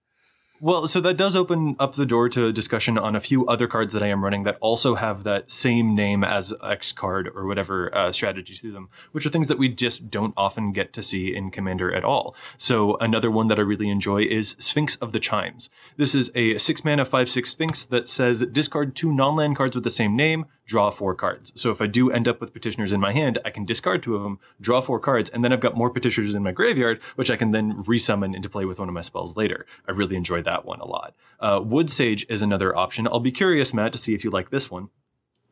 [0.63, 3.95] Well, so that does open up the door to discussion on a few other cards
[3.95, 7.91] that I am running that also have that same name as X card or whatever
[7.97, 11.35] uh, strategy to them, which are things that we just don't often get to see
[11.35, 12.35] in Commander at all.
[12.59, 15.71] So another one that I really enjoy is Sphinx of the Chimes.
[15.97, 19.83] This is a six mana five six Sphinx that says discard two non-land cards with
[19.83, 21.51] the same name, draw four cards.
[21.55, 24.15] So if I do end up with petitioners in my hand, I can discard two
[24.15, 27.31] of them, draw four cards, and then I've got more petitioners in my graveyard, which
[27.31, 29.65] I can then resummon into play with one of my spells later.
[29.87, 31.15] I really enjoy that one a lot.
[31.39, 33.07] Uh, Wood Sage is another option.
[33.07, 34.89] I'll be curious, Matt, to see if you like this one.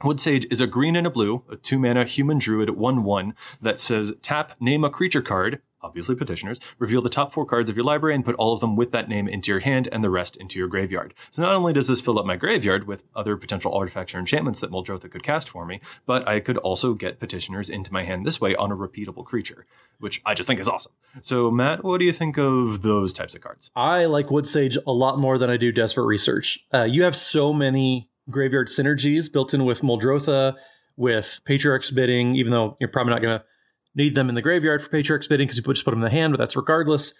[0.04, 3.36] Wood Sage is a green and a blue, a two mana human druid 1 1
[3.62, 7.76] that says tap, name a creature card, obviously petitioners, reveal the top four cards of
[7.76, 10.10] your library and put all of them with that name into your hand and the
[10.10, 11.14] rest into your graveyard.
[11.32, 14.60] So not only does this fill up my graveyard with other potential artifacts or enchantments
[14.60, 18.26] that Muldrotha could cast for me, but I could also get petitioners into my hand
[18.26, 19.66] this way on a repeatable creature,
[20.00, 20.92] which I just think is awesome.
[21.22, 23.72] So, Matt, what do you think of those types of cards?
[23.76, 26.60] I like Wood Sage a lot more than I do Desperate Research.
[26.74, 30.56] Uh, you have so many graveyard synergies built in with Muldrotha,
[30.96, 33.46] with Patriarch's Bidding, even though you're probably not going to
[33.96, 36.06] need them in the graveyard for Patriarch's Bidding because you put- just put them in
[36.06, 37.14] the hand, but that's regardless.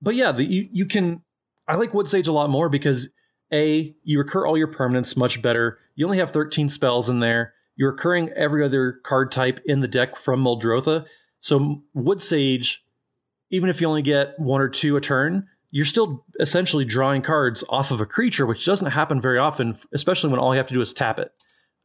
[0.00, 1.22] But yeah, the, you, you can.
[1.66, 3.12] I like Wood Sage a lot more because
[3.52, 5.78] A, you recur all your permanents much better.
[5.96, 7.52] You only have 13 spells in there.
[7.76, 11.06] You're recurring every other card type in the deck from Muldrotha.
[11.40, 12.84] So Wood Sage,
[13.50, 17.62] even if you only get one or two a turn, you're still essentially drawing cards
[17.68, 20.74] off of a creature, which doesn't happen very often, especially when all you have to
[20.74, 21.32] do is tap it.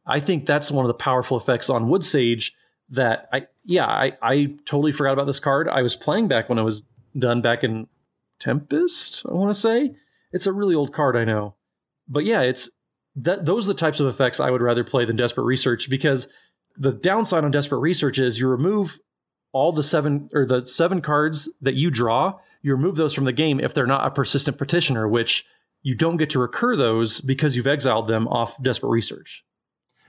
[0.06, 2.54] I think that's one of the powerful effects on Wood Sage
[2.94, 5.68] that I yeah, I, I totally forgot about this card.
[5.68, 6.82] I was playing back when I was
[7.18, 7.86] done back in
[8.38, 9.94] Tempest, I want to say.
[10.32, 11.54] It's a really old card, I know.
[12.08, 12.70] But yeah, it's
[13.16, 16.26] that those are the types of effects I would rather play than Desperate Research because
[16.76, 18.98] the downside on Desperate Research is you remove
[19.52, 23.32] all the seven or the seven cards that you draw, you remove those from the
[23.32, 25.46] game if they're not a persistent petitioner, which
[25.82, 29.44] you don't get to recur those because you've exiled them off Desperate Research.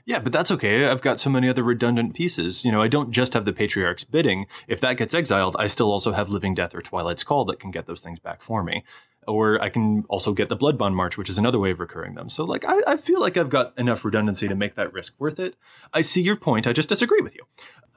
[0.07, 0.85] Yeah, but that's okay.
[0.85, 2.63] I've got so many other redundant pieces.
[2.63, 4.45] You know, I don't just have the Patriarch's bidding.
[4.67, 7.71] If that gets exiled, I still also have Living Death or Twilight's Call that can
[7.71, 8.83] get those things back for me.
[9.27, 12.29] Or I can also get the Bloodbond March, which is another way of recurring them.
[12.29, 15.39] So, like, I, I feel like I've got enough redundancy to make that risk worth
[15.39, 15.55] it.
[15.93, 16.67] I see your point.
[16.67, 17.43] I just disagree with you.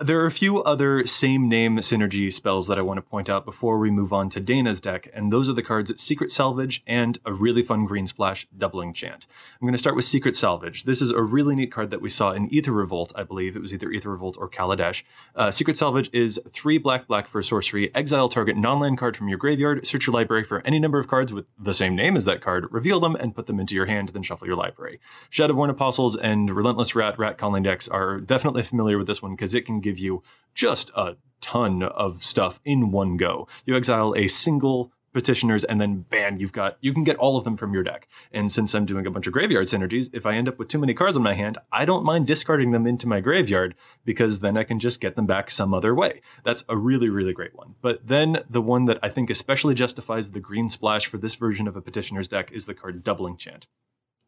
[0.01, 3.45] There are a few other same name synergy spells that I want to point out
[3.45, 7.19] before we move on to Dana's deck, and those are the cards Secret Salvage and
[7.27, 9.27] a really fun green splash doubling chant.
[9.61, 10.85] I'm going to start with Secret Salvage.
[10.85, 13.57] This is a really neat card that we saw in Aether Revolt, I believe.
[13.57, 15.03] It was either Aether Revolt or Kaladesh.
[15.35, 17.93] Uh, Secret Salvage is three black black for sorcery.
[17.93, 19.85] Exile target non land card from your graveyard.
[19.85, 22.67] Search your library for any number of cards with the same name as that card.
[22.71, 25.01] Reveal them and put them into your hand, then shuffle your library.
[25.31, 29.55] Shadowborn Apostles and Relentless Rat Rat Colony decks are definitely familiar with this one because
[29.55, 30.23] it can give you
[30.55, 33.47] just a ton of stuff in one go.
[33.65, 37.45] You exile a single petitioners and then bam you've got you can get all of
[37.45, 38.09] them from your deck.
[38.33, 40.79] And since i'm doing a bunch of graveyard synergies if i end up with too
[40.79, 44.57] many cards in my hand i don't mind discarding them into my graveyard because then
[44.57, 46.21] i can just get them back some other way.
[46.45, 47.75] That's a really really great one.
[47.81, 51.67] But then the one that i think especially justifies the green splash for this version
[51.69, 53.67] of a petitioner's deck is the card doubling chant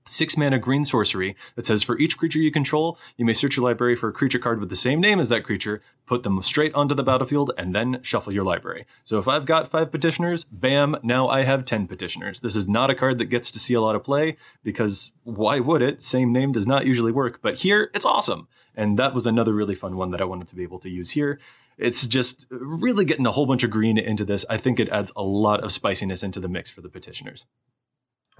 [0.07, 3.65] six mana green sorcery that says for each creature you control, you may search your
[3.65, 6.75] library for a creature card with the same name as that creature, put them straight
[6.75, 8.87] onto the battlefield, and then shuffle your library.
[9.05, 12.41] So if I've got five petitioners, bam, now I have 10 petitioners.
[12.41, 15.61] This is not a card that gets to see a lot of play because why
[15.61, 16.03] would it?
[16.03, 18.49] Same name does not usually work, but here it's awesome.
[18.75, 21.11] And that was another really fun one that I wanted to be able to use
[21.11, 21.39] here.
[21.77, 24.45] It's just really getting a whole bunch of green into this.
[24.51, 27.47] I think it adds a lot of spiciness into the mix for the petitioners.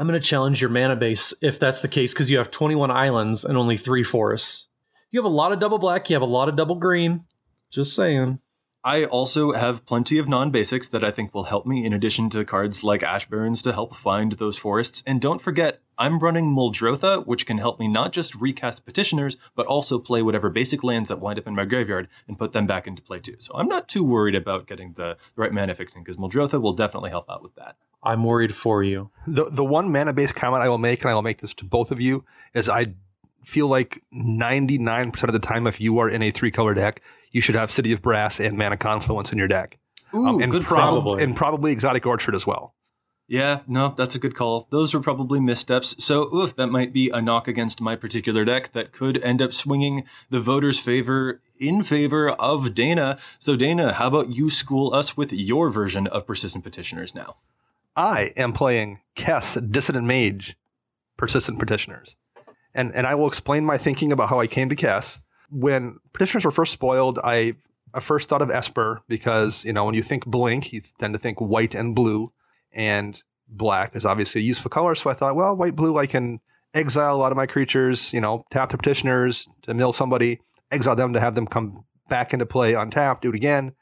[0.01, 2.91] I'm going to challenge your mana base if that's the case because you have 21
[2.91, 4.67] islands and only three forests.
[5.11, 7.27] You have a lot of double black, you have a lot of double green.
[7.69, 8.39] Just saying.
[8.83, 12.31] I also have plenty of non basics that I think will help me, in addition
[12.31, 15.03] to cards like Ash Barrens to help find those forests.
[15.07, 19.67] And don't forget, I'm running Muldrotha, which can help me not just recast petitioners, but
[19.67, 22.87] also play whatever basic lands that wind up in my graveyard and put them back
[22.89, 23.37] into play too.
[23.39, 26.73] So I'm not too worried about getting the, the right mana fixing, because Muldrotha will
[26.73, 27.77] definitely help out with that.
[28.03, 29.11] I'm worried for you.
[29.27, 31.65] The the one mana based comment I will make, and I will make this to
[31.67, 32.95] both of you, is I
[33.45, 37.41] feel like 99% of the time, if you are in a three color deck, you
[37.41, 39.79] should have City of Brass and Mana Confluence in your deck.
[40.15, 41.23] Ooh, Um, and good prob- probably.
[41.23, 42.75] and probably Exotic Orchard as well.
[43.31, 44.67] Yeah, no, that's a good call.
[44.71, 45.95] Those were probably missteps.
[46.03, 49.55] So, oof, that might be a knock against my particular deck that could end up
[49.55, 53.19] swinging the voters' favor in favor of Dana.
[53.39, 57.37] So, Dana, how about you school us with your version of persistent petitioners now?
[57.95, 60.57] I am playing Kess Dissident Mage
[61.17, 62.17] Persistent Petitioners.
[62.75, 65.21] And and I will explain my thinking about how I came to Kess.
[65.51, 67.55] When petitioners were first spoiled, I,
[67.95, 71.21] I first thought of Esper because, you know, when you think blink, you tend to
[71.21, 72.33] think white and blue.
[72.73, 74.95] And black is obviously a useful color.
[74.95, 76.41] So I thought, well, white, blue, I can
[76.75, 80.97] exile a lot of my creatures, you know, tap the petitioners to mill somebody, exile
[80.97, 83.73] them to have them come back into play untapped, do it again.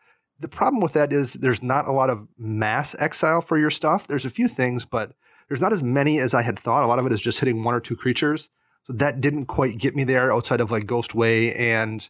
[0.40, 4.06] The problem with that is there's not a lot of mass exile for your stuff.
[4.06, 5.12] There's a few things, but
[5.48, 6.84] there's not as many as I had thought.
[6.84, 8.48] A lot of it is just hitting one or two creatures.
[8.84, 12.08] So that didn't quite get me there outside of like Ghostway and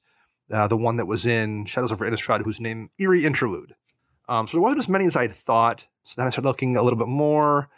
[0.50, 3.74] uh, the one that was in Shadows over Innistrad, whose name Eerie Interlude.
[4.28, 5.86] Um, so there wasn't as many as I'd thought.
[6.04, 7.68] So then I started looking a little bit more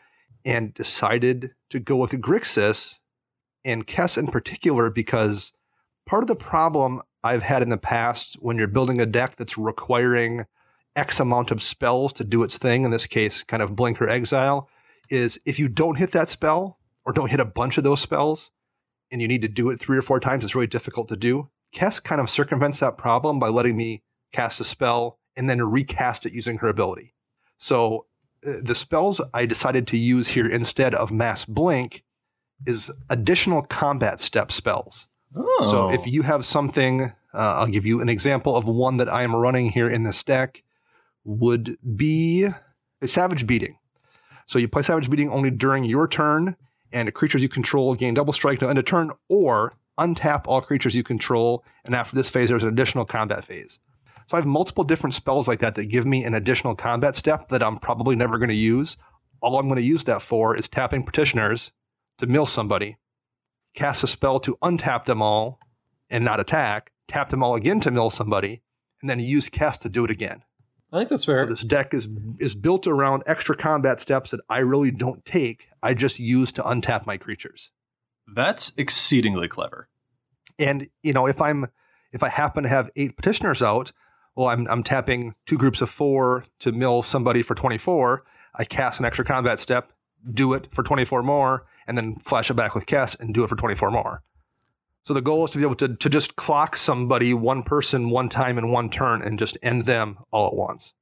[0.44, 2.98] and decided to go with Grixis
[3.64, 5.52] and Kess in particular because
[6.06, 9.58] part of the problem I've had in the past when you're building a deck that's
[9.58, 10.46] requiring
[10.96, 14.68] X amount of spells to do its thing, in this case, kind of Blinker exile,
[15.08, 18.50] is if you don't hit that spell or don't hit a bunch of those spells
[19.12, 21.50] and you need to do it three or four times, it's really difficult to do.
[21.72, 26.26] Kess kind of circumvents that problem by letting me cast a spell and then recast
[26.26, 27.14] it using her ability.
[27.57, 28.05] So
[28.46, 32.05] uh, the spells I decided to use here instead of Mass Blink
[32.66, 35.09] is additional combat step spells.
[35.35, 35.66] Oh.
[35.70, 39.22] So if you have something, uh, I'll give you an example of one that I
[39.22, 40.62] am running here in this deck,
[41.24, 42.46] would be
[43.00, 43.79] a Savage Beating.
[44.44, 46.55] So you play Savage Beating only during your turn,
[46.92, 50.94] and creatures you control gain double strike to end a turn, or untap all creatures
[50.94, 53.81] you control, and after this phase, there's an additional combat phase.
[54.31, 57.49] So I have multiple different spells like that that give me an additional combat step
[57.49, 58.97] that I'm probably never going to use.
[59.40, 61.73] All I'm going to use that for is tapping petitioners
[62.19, 62.99] to mill somebody,
[63.75, 65.59] cast a spell to untap them all
[66.09, 68.62] and not attack, tap them all again to mill somebody,
[69.01, 70.45] and then use cast to do it again.
[70.93, 71.38] I think that's fair.
[71.38, 75.66] So this deck is is built around extra combat steps that I really don't take.
[75.83, 77.73] I just use to untap my creatures.
[78.33, 79.88] That's exceedingly clever.
[80.57, 81.66] And you know, if I'm
[82.12, 83.90] if I happen to have eight petitioners out,
[84.40, 88.24] well, I'm I'm tapping two groups of four to mill somebody for 24.
[88.55, 89.92] I cast an extra combat step,
[90.33, 93.48] do it for 24 more, and then flash it back with cast and do it
[93.48, 94.22] for 24 more.
[95.03, 98.31] So the goal is to be able to to just clock somebody, one person, one
[98.31, 100.94] time in one turn, and just end them all at once.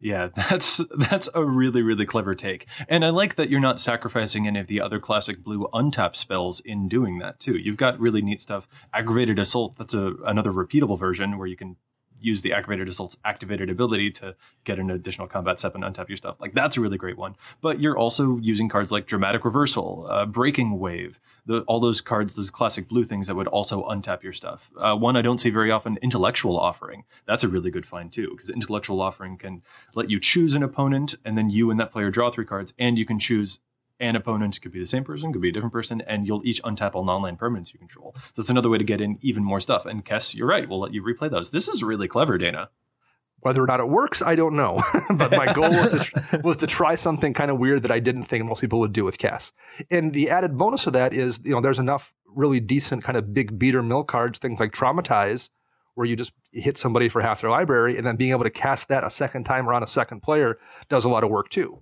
[0.00, 4.46] Yeah, that's that's a really really clever take, and I like that you're not sacrificing
[4.46, 7.58] any of the other classic blue untap spells in doing that too.
[7.58, 8.66] You've got really neat stuff.
[8.94, 9.76] Aggravated assault.
[9.76, 11.76] That's a another repeatable version where you can
[12.20, 16.16] use the aggravated assault's activated ability to get an additional combat step and untap your
[16.16, 16.40] stuff.
[16.40, 17.36] Like that's a really great one.
[17.60, 22.34] But you're also using cards like dramatic reversal, uh, breaking wave, the, all those cards,
[22.34, 24.70] those classic blue things that would also untap your stuff.
[24.78, 27.04] Uh, one I don't see very often, intellectual offering.
[27.26, 29.62] That's a really good find too, because intellectual offering can
[29.94, 32.98] let you choose an opponent, and then you and that player draw three cards, and
[32.98, 33.60] you can choose
[34.00, 36.62] an opponent could be the same person, could be a different person, and you'll each
[36.62, 38.14] untap all non-land permanents you control.
[38.16, 39.86] So that's another way to get in even more stuff.
[39.86, 41.50] And Kess, you're right, we'll let you replay those.
[41.50, 42.70] This is really clever, Dana.
[43.42, 44.82] Whether or not it works, I don't know.
[45.16, 47.98] but my goal was to, tr- was to try something kind of weird that I
[47.98, 49.52] didn't think most people would do with Kess.
[49.90, 53.32] And the added bonus of that is, you know, there's enough really decent kind of
[53.32, 55.50] big beater mill cards, things like Traumatize,
[55.94, 58.88] where you just hit somebody for half their library, and then being able to cast
[58.88, 60.58] that a second time around a second player
[60.88, 61.80] does a lot of work too.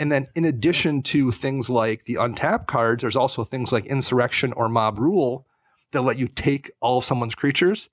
[0.00, 4.54] And then, in addition to things like the untap cards, there's also things like Insurrection
[4.54, 5.46] or Mob Rule
[5.92, 7.90] that let you take all of someone's creatures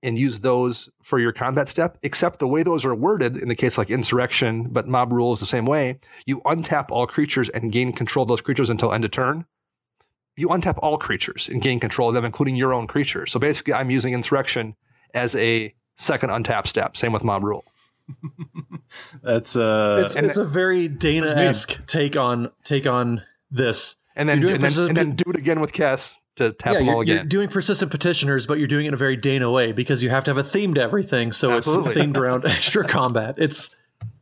[0.00, 3.56] and use those for your combat step, except the way those are worded in the
[3.56, 5.98] case like Insurrection, but Mob Rule is the same way.
[6.26, 9.44] You untap all creatures and gain control of those creatures until end of turn.
[10.36, 13.26] You untap all creatures and gain control of them, including your own creature.
[13.26, 14.76] So basically, I'm using Insurrection
[15.12, 16.96] as a second untap step.
[16.96, 17.64] Same with Mob Rule.
[19.22, 23.96] That's uh, it's, it's a very Dana esque take on take on this.
[24.16, 26.78] And then, You're and then, and then do it again with Kess to tap yeah,
[26.80, 27.28] them all you're, you're again.
[27.28, 30.24] doing persistent petitioners, but you're doing it in a very Dana way because you have
[30.24, 31.30] to have a theme to everything.
[31.30, 31.92] So Absolutely.
[31.92, 33.36] it's themed around extra combat.
[33.38, 33.76] It's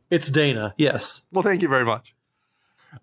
[0.09, 1.23] it's Dana, yes.
[1.31, 2.13] well, thank you very much.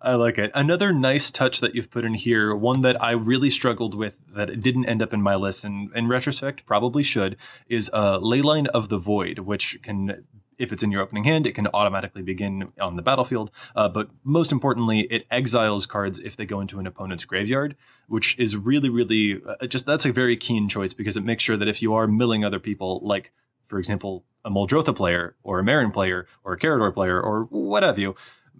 [0.01, 0.51] I like it.
[0.53, 4.49] Another nice touch that you've put in here, one that I really struggled with that
[4.49, 7.37] it didn't end up in my list, and in retrospect probably should,
[7.67, 10.25] is uh, Leyline of the Void, which can,
[10.57, 13.51] if it's in your opening hand, it can automatically begin on the battlefield.
[13.75, 17.75] Uh, but most importantly, it exiles cards if they go into an opponent's graveyard,
[18.07, 21.57] which is really, really uh, just that's a very keen choice because it makes sure
[21.57, 23.31] that if you are milling other people, like
[23.67, 27.83] for example, a Muldrotha player or a Meren player or a Karador player or what
[27.83, 28.15] have you,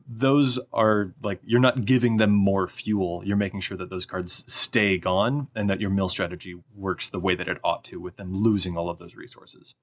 [0.07, 3.21] those are like you're not giving them more fuel.
[3.25, 7.19] You're making sure that those cards stay gone and that your mill strategy works the
[7.19, 9.75] way that it ought to with them losing all of those resources.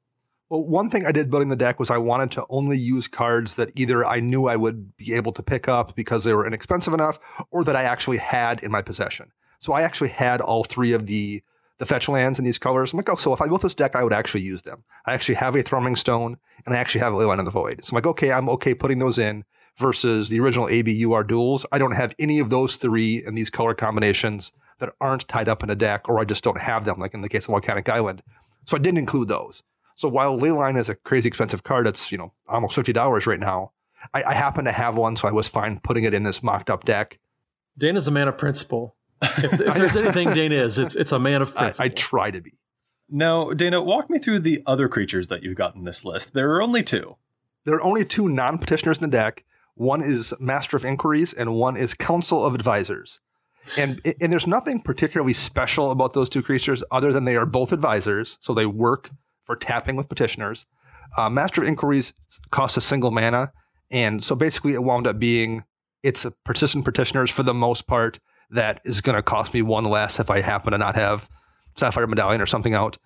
[0.53, 3.57] Well, one thing I did building the deck was I wanted to only use cards
[3.57, 6.93] that either I knew I would be able to pick up because they were inexpensive
[6.93, 7.19] enough,
[7.51, 9.33] or that I actually had in my possession.
[9.61, 11.43] So I actually had all three of the
[11.79, 12.93] the fetch lands in these colors.
[12.93, 14.85] I'm like, oh, so if I built this deck, I would actually use them.
[15.07, 16.37] I actually have a Thrumming Stone,
[16.67, 17.83] and I actually have a Leyline of the Void.
[17.83, 19.45] So I'm like, okay, I'm okay putting those in.
[19.79, 23.73] Versus the original ABUR duals, I don't have any of those three in these color
[23.73, 27.15] combinations that aren't tied up in a deck, or I just don't have them, like
[27.15, 28.23] in the case of Volcanic Island.
[28.67, 29.63] So I didn't include those.
[30.03, 33.39] So while Leyline is a crazy expensive card, it's you know almost fifty dollars right
[33.39, 33.71] now.
[34.13, 36.71] I, I happen to have one, so I was fine putting it in this mocked
[36.71, 37.21] up deck.
[37.79, 38.97] Dana's a man of principle.
[39.23, 41.85] If, if there's anything Dana is, it's it's a man of I, principle.
[41.85, 42.59] I try to be.
[43.09, 46.35] Now, Dana, walk me through the other creatures that you've got in this list.
[46.35, 47.15] There are only two.
[47.63, 49.45] There are only two non-petitioners in the deck.
[49.77, 53.21] One is Master of Inquiries, and one is Council of Advisors.
[53.79, 57.71] And and there's nothing particularly special about those two creatures other than they are both
[57.71, 59.11] advisors, so they work
[59.45, 60.67] for tapping with petitioners.
[61.17, 62.15] Uh, Master Inquiries
[62.51, 63.53] costs a single mana,
[63.91, 65.65] and so basically it wound up being
[66.03, 68.19] it's a persistent petitioners for the most part
[68.51, 71.29] that is going to cost me one less if I happen to not have
[71.77, 72.99] Sapphire Medallion or something out.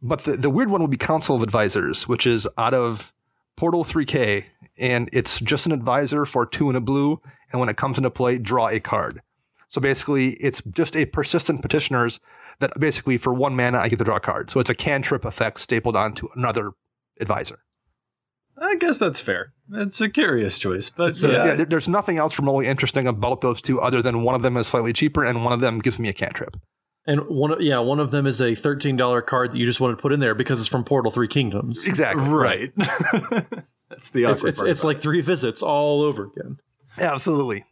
[0.00, 3.12] But the, the weird one would be Council of Advisors, which is out of
[3.56, 4.44] Portal 3K,
[4.78, 7.20] and it's just an advisor for two and a blue.
[7.50, 9.20] And when it comes into play, draw a card.
[9.68, 12.20] So basically, it's just a persistent petitioners
[12.60, 14.50] that basically for one mana I get to draw a card.
[14.50, 16.72] So it's a cantrip effect stapled onto another
[17.20, 17.60] advisor.
[18.60, 19.52] I guess that's fair.
[19.72, 23.60] It's a curious choice, but So yeah, yeah, there's nothing else remotely interesting about those
[23.60, 26.08] two other than one of them is slightly cheaper and one of them gives me
[26.08, 26.56] a cantrip.
[27.06, 29.80] and one of yeah, one of them is a thirteen dollar card that you just
[29.80, 31.84] wanted to put in there because it's from Portal Three Kingdoms.
[31.86, 32.28] Exactly.
[32.28, 32.72] right.
[33.90, 36.58] that's the It's awkward it's part it's about like three visits all over again.
[36.98, 37.64] Absolutely.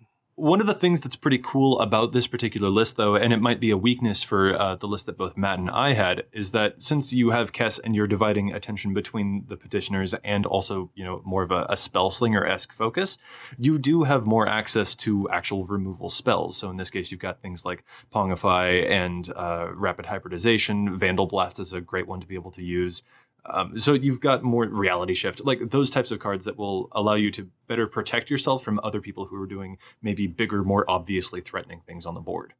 [0.43, 3.61] One of the things that's pretty cool about this particular list, though, and it might
[3.61, 6.83] be a weakness for uh, the list that both Matt and I had, is that
[6.83, 11.23] since you have Kess and you're dividing attention between the petitioners and also, you know,
[11.25, 13.19] more of a, a spell slinger esque focus,
[13.57, 16.57] you do have more access to actual removal spells.
[16.57, 20.99] So in this case, you've got things like Pongify and uh, Rapid Hybridization.
[20.99, 23.05] Vandalblast is a great one to be able to use.
[23.45, 27.15] Um, so you've got more reality shift, like those types of cards that will allow
[27.15, 31.41] you to better protect yourself from other people who are doing maybe bigger, more obviously
[31.41, 32.55] threatening things on the board.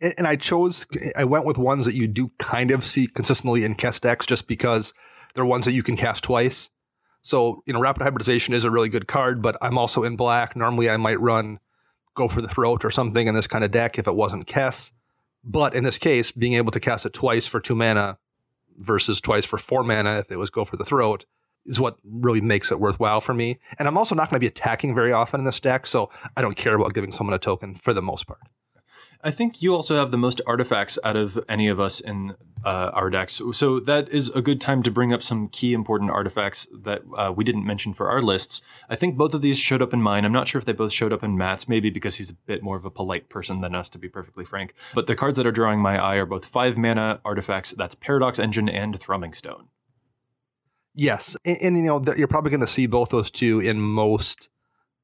[0.00, 3.64] And, and I chose, I went with ones that you do kind of see consistently
[3.64, 4.92] in cast decks just because
[5.34, 6.70] they're ones that you can cast twice.
[7.22, 10.56] So, you know, Rapid Hybridization is a really good card, but I'm also in black.
[10.56, 11.60] Normally I might run
[12.14, 14.90] Go for the Throat or something in this kind of deck if it wasn't Kess.
[15.44, 18.18] But in this case, being able to cast it twice for two mana
[18.78, 21.24] versus twice for four mana if it was Go for the Throat
[21.66, 23.58] is what really makes it worthwhile for me.
[23.78, 26.40] And I'm also not going to be attacking very often in this deck, so I
[26.40, 28.40] don't care about giving someone a token for the most part.
[29.22, 32.90] I think you also have the most artifacts out of any of us in uh,
[32.92, 33.40] our decks.
[33.52, 37.32] So that is a good time to bring up some key important artifacts that uh,
[37.34, 38.60] we didn't mention for our lists.
[38.90, 40.24] I think both of these showed up in mine.
[40.24, 42.62] I'm not sure if they both showed up in Matt's, maybe because he's a bit
[42.62, 44.74] more of a polite person than us, to be perfectly frank.
[44.94, 47.70] But the cards that are drawing my eye are both five mana artifacts.
[47.70, 49.68] That's Paradox Engine and Thrumming Stone.
[50.92, 54.48] Yes, and, and, you know you're probably going to see both those two in most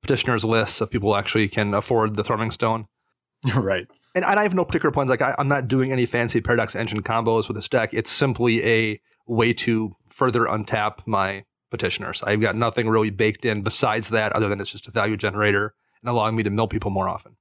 [0.00, 2.86] petitioners' lists of people actually can afford the Thrumming Stone.
[3.54, 3.86] right.
[4.14, 5.10] And, I have no particular plans.
[5.10, 7.90] Like I, I'm not doing any fancy Paradox Engine combos with this deck.
[7.92, 12.22] It's simply a way to further untap my petitioners.
[12.22, 15.74] I've got nothing really baked in besides that, other than it's just a value generator
[16.02, 17.36] and allowing me to mill people more often.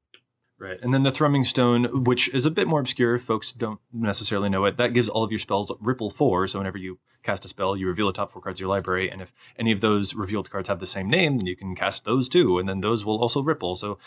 [0.62, 0.78] Right.
[0.80, 4.66] And then the Thrumming Stone, which is a bit more obscure, folks don't necessarily know
[4.66, 6.46] it, that gives all of your spells Ripple 4.
[6.46, 9.10] So whenever you cast a spell, you reveal the top four cards of your library.
[9.10, 12.06] And if any of those revealed cards have the same name, then you can cast
[12.06, 12.60] those too.
[12.60, 13.76] And then those will also ripple.
[13.76, 13.98] So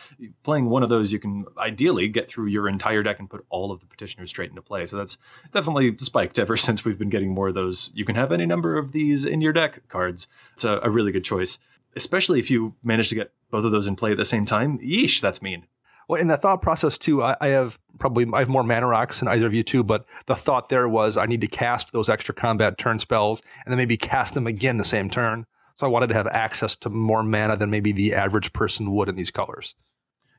[0.45, 3.73] playing one of those, you can ideally get through your entire deck and put all
[3.73, 4.87] of the petitioners straight into play.
[4.87, 5.19] So that's
[5.53, 7.91] definitely spiked ever since we've been getting more of those.
[7.95, 10.29] You can have any number of these in your deck cards.
[10.53, 11.59] It's a, a really good choice,
[11.97, 14.79] especially if you manage to get both of those in play at the same time.
[14.79, 15.67] Yeesh, that's mean.
[16.09, 19.21] Well, in the thought process too, I, I, have probably I have more mana rocks
[19.21, 22.09] than either of you two, but the thought there was I need to cast those
[22.09, 25.47] extra combat turn spells and then maybe cast them again the same turn.
[25.77, 29.09] So I wanted to have access to more mana than maybe the average person would
[29.09, 29.75] in these colors.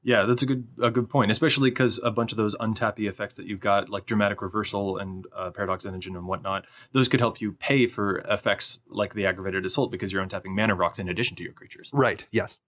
[0.06, 3.34] Yeah, that's a good a good point, especially because a bunch of those untappy effects
[3.36, 7.42] that you've got, like dramatic reversal and uh, paradox engine and whatnot, those could help
[7.42, 11.36] you pay for effects like the aggravated assault because you're untapping mana rocks in addition
[11.38, 11.90] to your creatures.
[11.92, 12.24] Right.
[12.30, 12.60] Yes.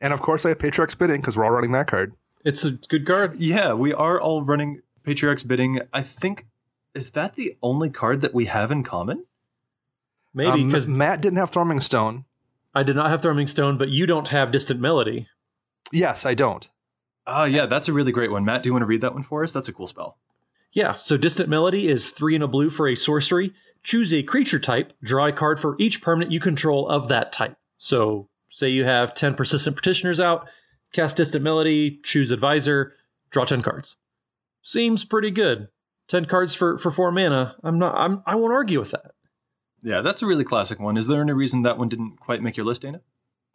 [0.00, 2.14] And of course, I have Patriarch's Bidding because we're all running that card.
[2.44, 3.40] It's a good card.
[3.40, 5.80] Yeah, we are all running Patriarch's Bidding.
[5.92, 6.46] I think
[6.94, 9.24] is that the only card that we have in common?
[10.32, 12.24] Maybe Um, because Matt didn't have Thrumming Stone.
[12.74, 15.28] I did not have Thrumming Stone, but you don't have Distant Melody.
[15.92, 16.68] Yes, I don't.
[17.26, 18.44] Ah, yeah, that's a really great one.
[18.44, 19.52] Matt, do you want to read that one for us?
[19.52, 20.18] That's a cool spell.
[20.72, 23.54] Yeah, so Distant Melody is three and a blue for a sorcery.
[23.82, 27.56] Choose a creature type, draw a card for each permanent you control of that type.
[27.78, 30.48] So, say you have 10 persistent petitioners out,
[30.94, 32.94] cast Distant Melody, choose Advisor,
[33.30, 33.96] draw 10 cards.
[34.62, 35.68] Seems pretty good.
[36.08, 37.56] 10 cards for, for 4 mana.
[37.62, 39.12] I'm not I'm I won't argue with that.
[39.82, 40.96] Yeah, that's a really classic one.
[40.96, 43.02] Is there any reason that one didn't quite make your list, Dana?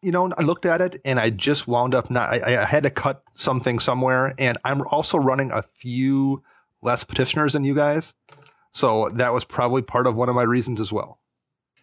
[0.02, 2.30] You know, I looked at it and I just wound up not.
[2.32, 6.44] I, I had to cut something somewhere, and I'm also running a few
[6.82, 8.14] less petitioners than you guys,
[8.72, 11.19] so that was probably part of one of my reasons as well.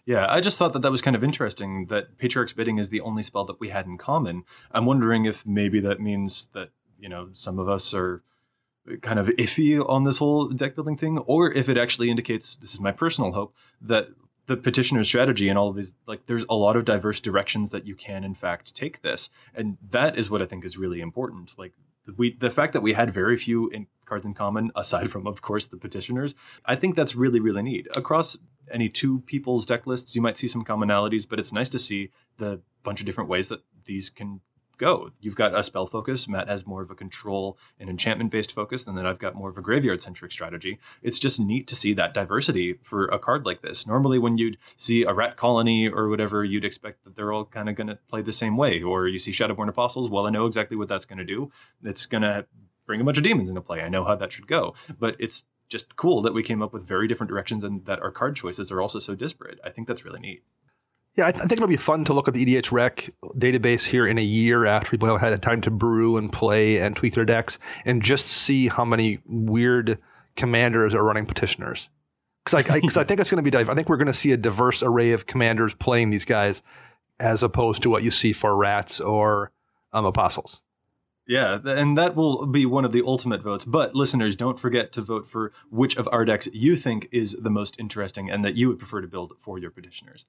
[0.07, 3.01] Yeah, I just thought that that was kind of interesting that Patriarch's Bidding is the
[3.01, 4.45] only spell that we had in common.
[4.71, 8.23] I'm wondering if maybe that means that, you know, some of us are
[9.03, 12.73] kind of iffy on this whole deck building thing, or if it actually indicates this
[12.73, 14.09] is my personal hope that
[14.47, 17.85] the petitioner's strategy and all of these like there's a lot of diverse directions that
[17.85, 19.29] you can in fact take this.
[19.55, 21.59] And that is what i think is really important.
[21.59, 21.73] Like
[22.17, 25.43] we the fact that we had very few in cards in common aside from of
[25.43, 27.89] course the petitioners i think that's really really neat.
[27.97, 28.39] Across
[28.73, 32.11] any two people's deck lists you might see some commonalities but it's nice to see
[32.39, 34.41] the bunch of different ways that these can
[34.79, 35.11] go.
[35.21, 36.29] You've got a spell focus.
[36.29, 39.49] Matt has more of a control and enchantment based focus, and then I've got more
[39.49, 40.79] of a graveyard centric strategy.
[41.03, 43.87] It's just neat to see that diversity for a card like this.
[43.87, 47.69] Normally, when you'd see a rat colony or whatever, you'd expect that they're all kind
[47.69, 48.83] of going to play the same way.
[48.83, 50.09] Or you see Shadowborn Apostles.
[50.09, 51.51] Well, I know exactly what that's going to do.
[51.83, 52.47] It's going to
[52.87, 53.81] bring a bunch of demons into play.
[53.81, 54.75] I know how that should go.
[54.99, 58.11] But it's just cool that we came up with very different directions and that our
[58.11, 59.59] card choices are also so disparate.
[59.65, 60.43] I think that's really neat.
[61.17, 63.87] Yeah, I, th- I think it'll be fun to look at the EDH Rec database
[63.87, 67.15] here in a year after people have had time to brew and play and tweak
[67.15, 69.99] their decks, and just see how many weird
[70.37, 71.89] commanders are running petitioners.
[72.45, 73.57] Because I, I, I, think it's going to be.
[73.57, 76.63] I think we're going to see a diverse array of commanders playing these guys,
[77.19, 79.53] as opposed to what you see for rats or
[79.95, 80.61] um, apostles.
[81.29, 83.65] Yeah, and that will be one of the ultimate votes.
[83.65, 87.51] But listeners, don't forget to vote for which of our decks you think is the
[87.51, 90.27] most interesting and that you would prefer to build for your petitioners.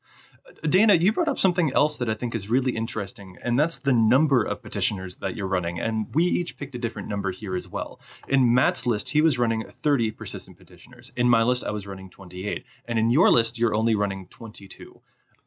[0.47, 3.77] Uh, Dana, you brought up something else that I think is really interesting, and that's
[3.77, 5.79] the number of petitioners that you're running.
[5.79, 7.99] And we each picked a different number here as well.
[8.27, 11.11] In Matt's list, he was running 30 persistent petitioners.
[11.15, 12.65] In my list, I was running 28.
[12.85, 14.99] And in your list, you're only running 22.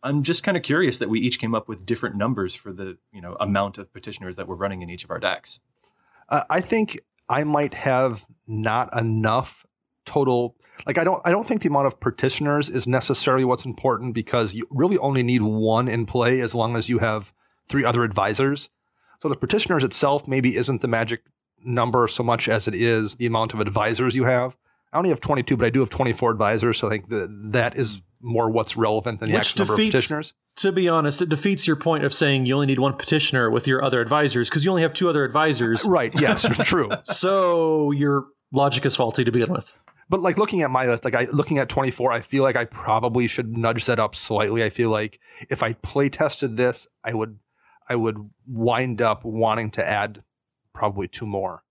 [0.02, 2.98] I'm just kind of curious that we each came up with different numbers for the
[3.12, 5.60] you know amount of petitioners that we're running in each of our decks.
[6.28, 6.98] Uh, I think
[7.28, 9.66] I might have not enough
[10.04, 10.56] total.
[10.86, 14.54] Like I don't I don't think the amount of petitioners is necessarily what's important because
[14.54, 17.32] you really only need one in play as long as you have
[17.68, 18.70] three other advisors.
[19.22, 21.22] So the petitioners itself maybe isn't the magic
[21.62, 24.56] number so much as it is the amount of advisors you have.
[24.92, 27.76] I only have 22, but I do have 24 advisors, so I think that that
[27.76, 30.34] is more what's relevant than the Which actual number of petitioners.
[30.56, 33.66] To be honest, it defeats your point of saying you only need one petitioner with
[33.66, 35.84] your other advisors because you only have two other advisors.
[35.84, 36.12] Right?
[36.20, 36.90] Yes, true.
[37.04, 39.72] So your logic is faulty to begin with.
[40.08, 42.64] But like looking at my list, like I looking at 24, I feel like I
[42.64, 44.64] probably should nudge that up slightly.
[44.64, 47.38] I feel like if I play tested this, I would
[47.88, 50.24] I would wind up wanting to add
[50.74, 51.62] probably two more.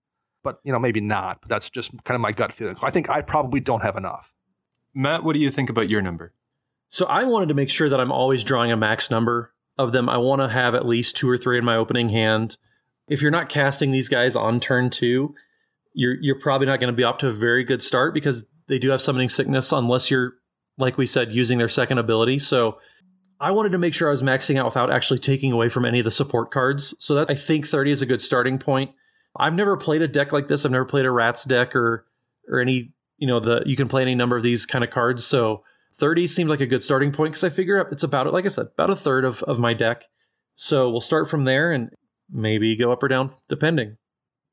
[0.42, 1.42] But you know, maybe not.
[1.42, 2.76] But that's just kind of my gut feeling.
[2.82, 4.32] I think I probably don't have enough.
[4.94, 6.32] Matt, what do you think about your number?
[6.90, 10.08] So I wanted to make sure that I'm always drawing a max number of them.
[10.08, 12.56] I want to have at least two or three in my opening hand.
[13.08, 15.34] If you're not casting these guys on turn two,
[15.94, 18.78] you're you're probably not going to be off to a very good start because they
[18.78, 20.34] do have summoning sickness unless you're
[20.78, 22.40] like we said using their second ability.
[22.40, 22.78] So
[23.38, 26.00] I wanted to make sure I was maxing out without actually taking away from any
[26.00, 26.94] of the support cards.
[26.98, 28.90] So that I think 30 is a good starting point.
[29.38, 30.64] I've never played a deck like this.
[30.64, 32.04] I've never played a rats deck or
[32.48, 35.24] or any, you know, the you can play any number of these kind of cards.
[35.24, 35.62] So
[36.00, 38.68] 30 seemed like a good starting point because I figure it's about like I said,
[38.74, 40.06] about a third of, of my deck.
[40.56, 41.90] So we'll start from there and
[42.30, 43.96] maybe go up or down depending.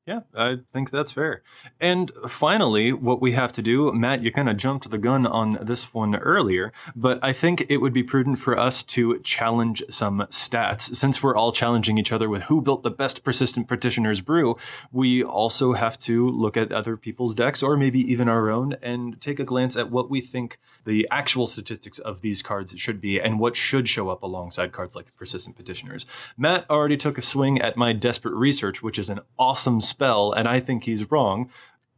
[0.08, 1.42] Yeah, I think that's fair.
[1.78, 5.58] And finally, what we have to do, Matt, you kind of jumped the gun on
[5.60, 10.20] this one earlier, but I think it would be prudent for us to challenge some
[10.30, 10.96] stats.
[10.96, 14.56] Since we're all challenging each other with who built the best persistent petitioners brew,
[14.90, 19.20] we also have to look at other people's decks or maybe even our own and
[19.20, 23.20] take a glance at what we think the actual statistics of these cards should be
[23.20, 26.06] and what should show up alongside cards like persistent petitioners.
[26.38, 30.46] Matt already took a swing at my desperate research, which is an awesome spell, and
[30.46, 31.50] I think he's wrong.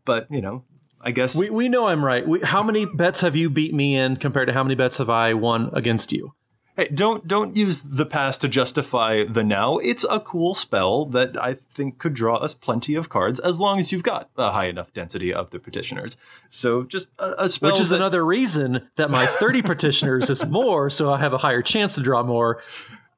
[0.06, 0.64] But you know,
[1.00, 2.26] I guess we we know I'm right.
[2.26, 5.10] We, how many bets have you beat me in compared to how many bets have
[5.10, 6.32] I won against you?
[6.76, 9.76] Hey, don't don't use the past to justify the now.
[9.78, 13.78] It's a cool spell that I think could draw us plenty of cards as long
[13.78, 16.16] as you've got a high enough density of the petitioners.
[16.48, 20.46] So just a, a spell, which is that, another reason that my 30 petitioners is
[20.48, 22.62] more, so I have a higher chance to draw more.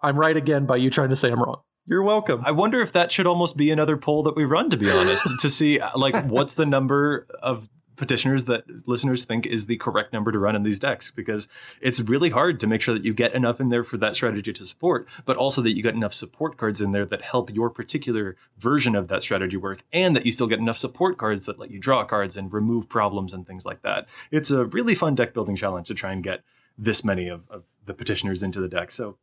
[0.00, 1.60] I'm right again by you trying to say I'm wrong.
[1.86, 2.42] You're welcome.
[2.44, 5.26] I wonder if that should almost be another poll that we run, to be honest,
[5.40, 10.12] to see uh, like what's the number of petitioners that listeners think is the correct
[10.12, 11.46] number to run in these decks because
[11.80, 14.52] it's really hard to make sure that you get enough in there for that strategy
[14.52, 17.68] to support, but also that you get enough support cards in there that help your
[17.68, 21.58] particular version of that strategy work, and that you still get enough support cards that
[21.58, 24.06] let you draw cards and remove problems and things like that.
[24.30, 26.42] It's a really fun deck building challenge to try and get
[26.78, 28.90] this many of, of the petitioners into the deck.
[28.90, 29.18] So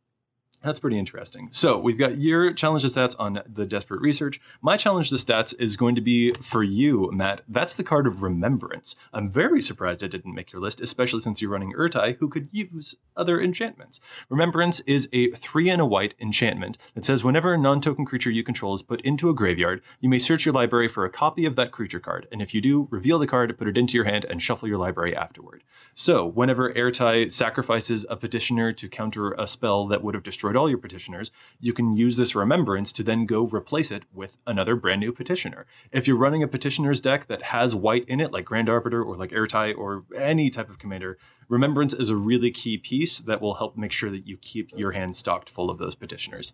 [0.62, 1.48] that's pretty interesting.
[1.52, 4.40] So we've got your challenge to stats on the desperate research.
[4.60, 7.42] My challenge to stats is going to be for you, Matt.
[7.48, 8.96] That's the card of remembrance.
[9.12, 12.48] I'm very surprised it didn't make your list, especially since you're running Ertai, who could
[12.52, 14.00] use other enchantments.
[14.28, 18.42] Remembrance is a three and a white enchantment that says whenever a non-token creature you
[18.42, 21.56] control is put into a graveyard, you may search your library for a copy of
[21.56, 24.24] that creature card, and if you do, reveal the card, put it into your hand,
[24.24, 25.62] and shuffle your library afterward.
[25.94, 30.68] So whenever Ertai sacrifices a petitioner to counter a spell that would have destroyed all
[30.68, 35.00] your petitioners, you can use this remembrance to then go replace it with another brand
[35.00, 35.66] new petitioner.
[35.92, 39.16] If you're running a petitioner's deck that has white in it, like Grand Arbiter or
[39.16, 43.54] like Ertai or any type of commander, remembrance is a really key piece that will
[43.54, 46.52] help make sure that you keep your hand stocked full of those petitioners.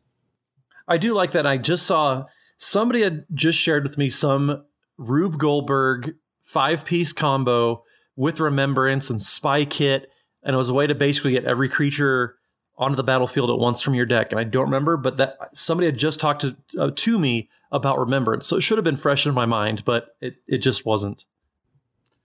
[0.88, 1.46] I do like that.
[1.46, 2.24] I just saw
[2.56, 4.64] somebody had just shared with me some
[4.98, 7.82] Rube Goldberg five piece combo
[8.14, 10.10] with remembrance and spy kit
[10.46, 12.35] and it was a way to basically get every creature
[12.78, 14.32] onto the battlefield at once from your deck.
[14.32, 17.98] And I don't remember, but that somebody had just talked to uh, to me about
[17.98, 21.24] remembrance, so it should have been fresh in my mind, but it it just wasn't.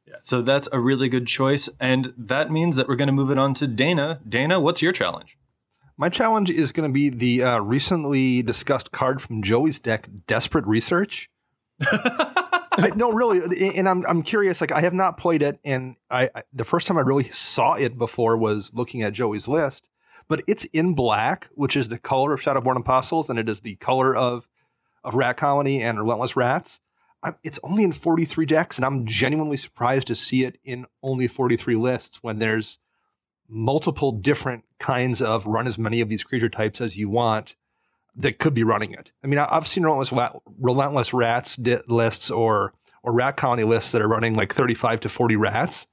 [0.08, 3.32] Yeah, so that's a really good choice, and that means that we're going to move
[3.32, 4.20] it on to Dana.
[4.28, 5.38] Dana, what's your challenge?
[5.98, 10.66] My challenge is going to be the uh, recently discussed card from Joey's deck, Desperate
[10.66, 11.30] Research.
[11.82, 14.62] I, no, really, and I'm I'm curious.
[14.62, 17.74] Like I have not played it, and I, I the first time I really saw
[17.74, 19.90] it before was looking at Joey's list.
[20.32, 23.76] But it's in black, which is the color of Shadowborn Apostles, and it is the
[23.76, 24.48] color of
[25.04, 26.80] of Rat Colony and Relentless Rats.
[27.22, 31.28] I, it's only in 43 decks, and I'm genuinely surprised to see it in only
[31.28, 32.78] 43 lists when there's
[33.50, 37.58] multiple different kinds of run as many of these creature types as you want
[38.16, 39.12] that could be running it.
[39.22, 40.14] I mean, I've seen relentless,
[40.58, 41.60] relentless rats
[41.90, 42.74] lists or
[43.04, 45.88] or rat colony lists that are running like 35 to 40 rats.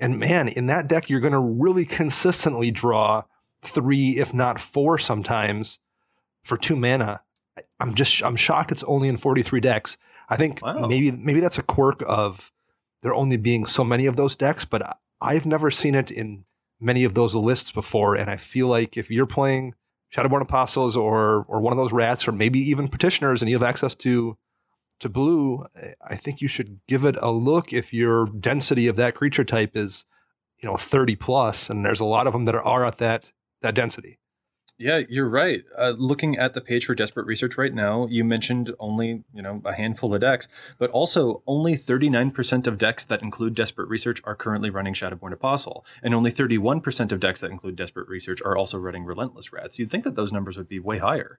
[0.00, 3.24] And man, in that deck, you're going to really consistently draw
[3.64, 5.78] three, if not four, sometimes
[6.44, 7.22] for two mana.
[7.78, 9.98] I'm just I'm shocked it's only in 43 decks.
[10.28, 10.86] I think wow.
[10.86, 12.52] maybe maybe that's a quirk of
[13.02, 16.44] there only being so many of those decks, but I've never seen it in
[16.80, 18.14] many of those lists before.
[18.16, 19.74] And I feel like if you're playing
[20.14, 23.62] Shadowborn Apostles or or one of those rats, or maybe even petitioners, and you have
[23.62, 24.36] access to
[25.00, 25.66] to blue,
[26.06, 29.76] I think you should give it a look if your density of that creature type
[29.76, 30.04] is,
[30.58, 33.32] you know, 30 plus, and there's a lot of them that are at that
[33.62, 34.18] that density.
[34.78, 35.62] Yeah, you're right.
[35.78, 39.62] Uh, looking at the page for Desperate Research right now, you mentioned only you know
[39.64, 40.48] a handful of decks,
[40.78, 45.84] but also only 39% of decks that include Desperate Research are currently running Shadowborn Apostle,
[46.02, 49.78] and only 31% of decks that include Desperate Research are also running Relentless Rats.
[49.78, 51.38] You'd think that those numbers would be way higher.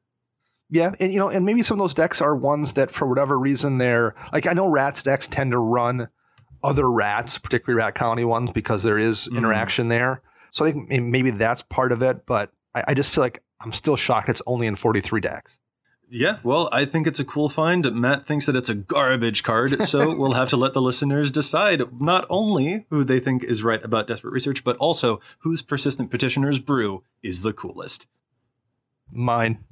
[0.69, 3.37] Yeah, and you know, and maybe some of those decks are ones that for whatever
[3.37, 6.07] reason they're like I know Rats decks tend to run
[6.63, 9.37] other rats, particularly Rat Colony ones, because there is mm-hmm.
[9.37, 9.89] interaction mm.
[9.89, 10.21] there.
[10.53, 13.73] So I think maybe that's part of it, but I, I just feel like I'm
[13.73, 15.59] still shocked it's only in 43 decks.
[16.09, 17.91] Yeah, well, I think it's a cool find.
[17.91, 21.99] Matt thinks that it's a garbage card, so we'll have to let the listeners decide
[21.99, 26.59] not only who they think is right about Desperate Research, but also whose Persistent Petitioner's
[26.59, 28.05] brew is the coolest.
[29.11, 29.63] Mine.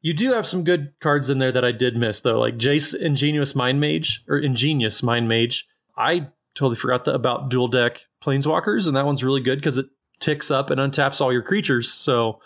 [0.00, 2.94] You do have some good cards in there that I did miss, though, like Jace
[2.94, 5.66] Ingenious Mind Mage, or Ingenious Mind Mage.
[5.96, 9.86] I totally forgot the, about dual deck Planeswalkers, and that one's really good because it
[10.20, 12.40] ticks up and untaps all your creatures, so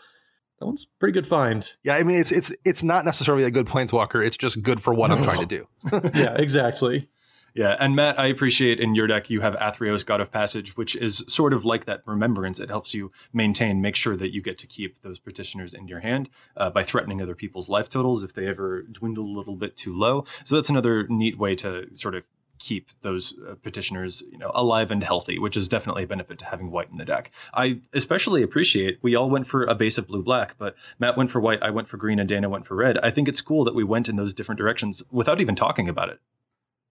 [0.59, 1.75] that one's a pretty good find.
[1.83, 4.25] Yeah, I mean it's it's it's not necessarily a good planeswalker.
[4.25, 5.69] It's just good for what I'm trying to do.
[6.14, 7.09] yeah, exactly.
[7.55, 10.95] Yeah, and Matt, I appreciate in your deck you have Athreos, God of Passage, which
[10.95, 12.61] is sort of like that remembrance.
[12.61, 15.99] It helps you maintain, make sure that you get to keep those petitioners in your
[16.01, 19.77] hand uh, by threatening other people's life totals if they ever dwindle a little bit
[19.77, 20.25] too low.
[20.45, 22.23] So that's another neat way to sort of
[22.59, 26.44] keep those uh, petitioners you know alive and healthy which is definitely a benefit to
[26.44, 30.06] having white in the deck i especially appreciate we all went for a base of
[30.06, 32.74] blue black but matt went for white i went for green and dana went for
[32.74, 35.88] red i think it's cool that we went in those different directions without even talking
[35.88, 36.20] about it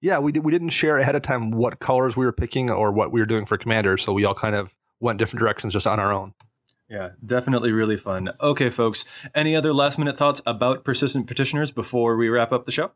[0.01, 2.91] yeah we, did, we didn't share ahead of time what colors we were picking or
[2.91, 5.88] what we were doing for commander so we all kind of went different directions just
[5.88, 6.34] on our own
[6.89, 8.32] yeah, definitely really fun.
[8.39, 9.03] Okay, folks,
[9.36, 12.91] any other last minute thoughts about persistent petitioners before we wrap up the show?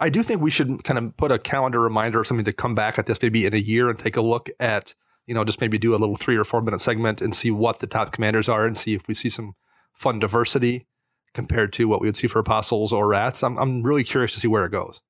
[0.00, 2.74] I do think we should kind of put a calendar reminder or something to come
[2.74, 4.94] back at this maybe in a year and take a look at,
[5.26, 7.80] you know, just maybe do a little three or four minute segment and see what
[7.80, 9.52] the top commanders are and see if we see some
[9.92, 10.86] fun diversity
[11.34, 13.42] compared to what we would see for apostles or rats.
[13.42, 15.02] I'm, I'm really curious to see where it goes.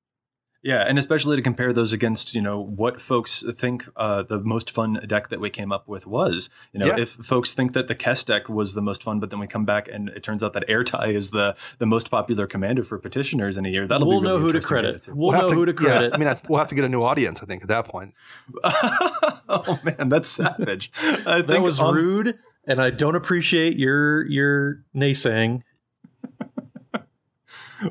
[0.63, 4.69] Yeah, and especially to compare those against, you know, what folks think uh, the most
[4.69, 6.51] fun deck that we came up with was.
[6.71, 6.99] You know, yeah.
[6.99, 9.65] if folks think that the Kess deck was the most fun, but then we come
[9.65, 13.57] back and it turns out that Ertai is the the most popular commander for petitioners
[13.57, 15.03] in a year, that'll we'll be really know who to credit.
[15.03, 16.09] To we'll, we'll know to, who to credit.
[16.09, 18.13] Yeah, I mean, we'll have to get a new audience, I think, at that point.
[18.63, 20.91] oh man, that's savage.
[21.01, 21.95] I think that was on...
[21.95, 22.37] rude,
[22.67, 25.63] and I don't appreciate your your naysaying.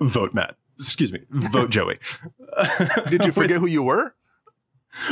[0.01, 1.99] Vote Matt excuse me, vote Joey.
[3.09, 4.15] Did you forget who you were?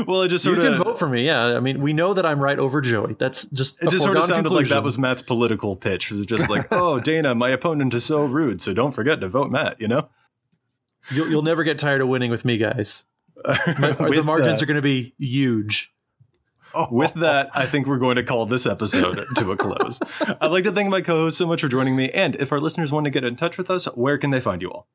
[0.06, 1.24] Well, it just sort you of can vote for me.
[1.24, 3.14] Yeah, I mean, we know that I'm right over Joey.
[3.14, 3.90] That's just it.
[3.90, 4.70] Just sort of sounded conclusion.
[4.70, 6.10] like that was Matt's political pitch.
[6.10, 9.28] It was just like, oh, Dana, my opponent is so rude, so don't forget to
[9.28, 9.80] vote Matt.
[9.80, 10.08] You know,
[11.12, 13.04] you'll, you'll never get tired of winning with me, guys.
[13.44, 15.92] My, the margins that, are going to be huge.
[16.74, 16.88] Oh.
[16.90, 20.00] With that, I think we're going to call this episode to a close.
[20.40, 22.10] I'd like to thank my co-host so much for joining me.
[22.10, 24.60] And if our listeners want to get in touch with us, where can they find
[24.60, 24.86] you all?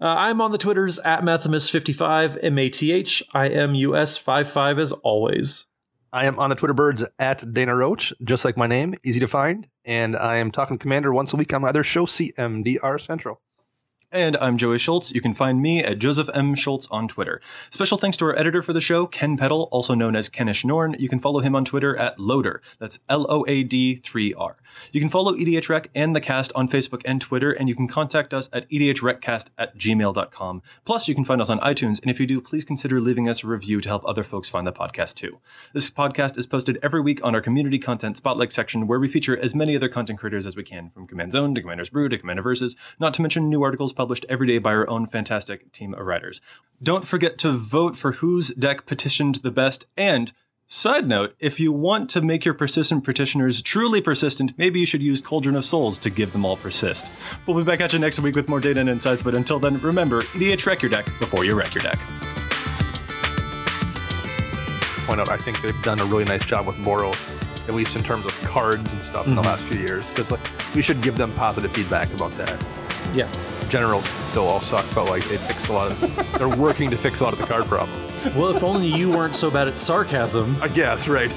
[0.00, 4.18] Uh, I'm on the Twitters at Mathimus55, M A T H I M U S
[4.18, 5.66] 55 as always.
[6.12, 9.26] I am on the Twitter birds at Dana Roach, just like my name, easy to
[9.26, 9.66] find.
[9.84, 13.40] And I am talking Commander once a week on my other show, CMDR Central.
[14.12, 15.12] And I'm Joey Schultz.
[15.12, 16.54] You can find me at Joseph M.
[16.54, 17.40] Schultz on Twitter.
[17.70, 20.94] Special thanks to our editor for the show, Ken Peddle, also known as Kenish Norn.
[21.00, 22.62] You can follow him on Twitter at Loader.
[22.78, 24.56] That's L O A D 3 R.
[24.92, 27.88] You can follow EDH Rec and the cast on Facebook and Twitter, and you can
[27.88, 30.62] contact us at edhrecast at gmail.com.
[30.84, 33.42] Plus, you can find us on iTunes, and if you do, please consider leaving us
[33.42, 35.38] a review to help other folks find the podcast too.
[35.72, 39.36] This podcast is posted every week on our community content spotlight section, where we feature
[39.36, 42.18] as many other content creators as we can, from Command Zone to Commander's Brew to
[42.18, 45.94] Commander Versus, not to mention new articles published every day by our own fantastic team
[45.94, 46.40] of writers.
[46.82, 50.32] Don't forget to vote for whose deck petitioned the best and
[50.68, 55.00] Side note, if you want to make your persistent petitioners truly persistent, maybe you should
[55.00, 57.12] use Cauldron of Souls to give them all persist.
[57.46, 59.78] We'll be back at you next week with more data and insights, but until then,
[59.78, 62.00] remember, EDH wreck your deck before you wreck your deck.
[65.06, 68.02] Point out, I think they've done a really nice job with Boros, at least in
[68.02, 69.30] terms of cards and stuff mm-hmm.
[69.30, 69.50] in the mm-hmm.
[69.50, 70.40] last few years, because like,
[70.74, 72.60] we should give them positive feedback about that.
[73.14, 73.28] Yeah.
[73.68, 77.20] Generals still all suck, but like they fixed a lot of, they're working to fix
[77.20, 77.98] a lot of the card problem.
[78.36, 80.56] Well, if only you weren't so bad at sarcasm.
[80.56, 81.30] Uh, I guess, right.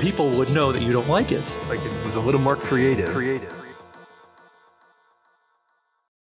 [0.00, 1.56] People would know that you don't like it.
[1.68, 3.12] Like it was a little more creative.
[3.14, 3.55] Creative.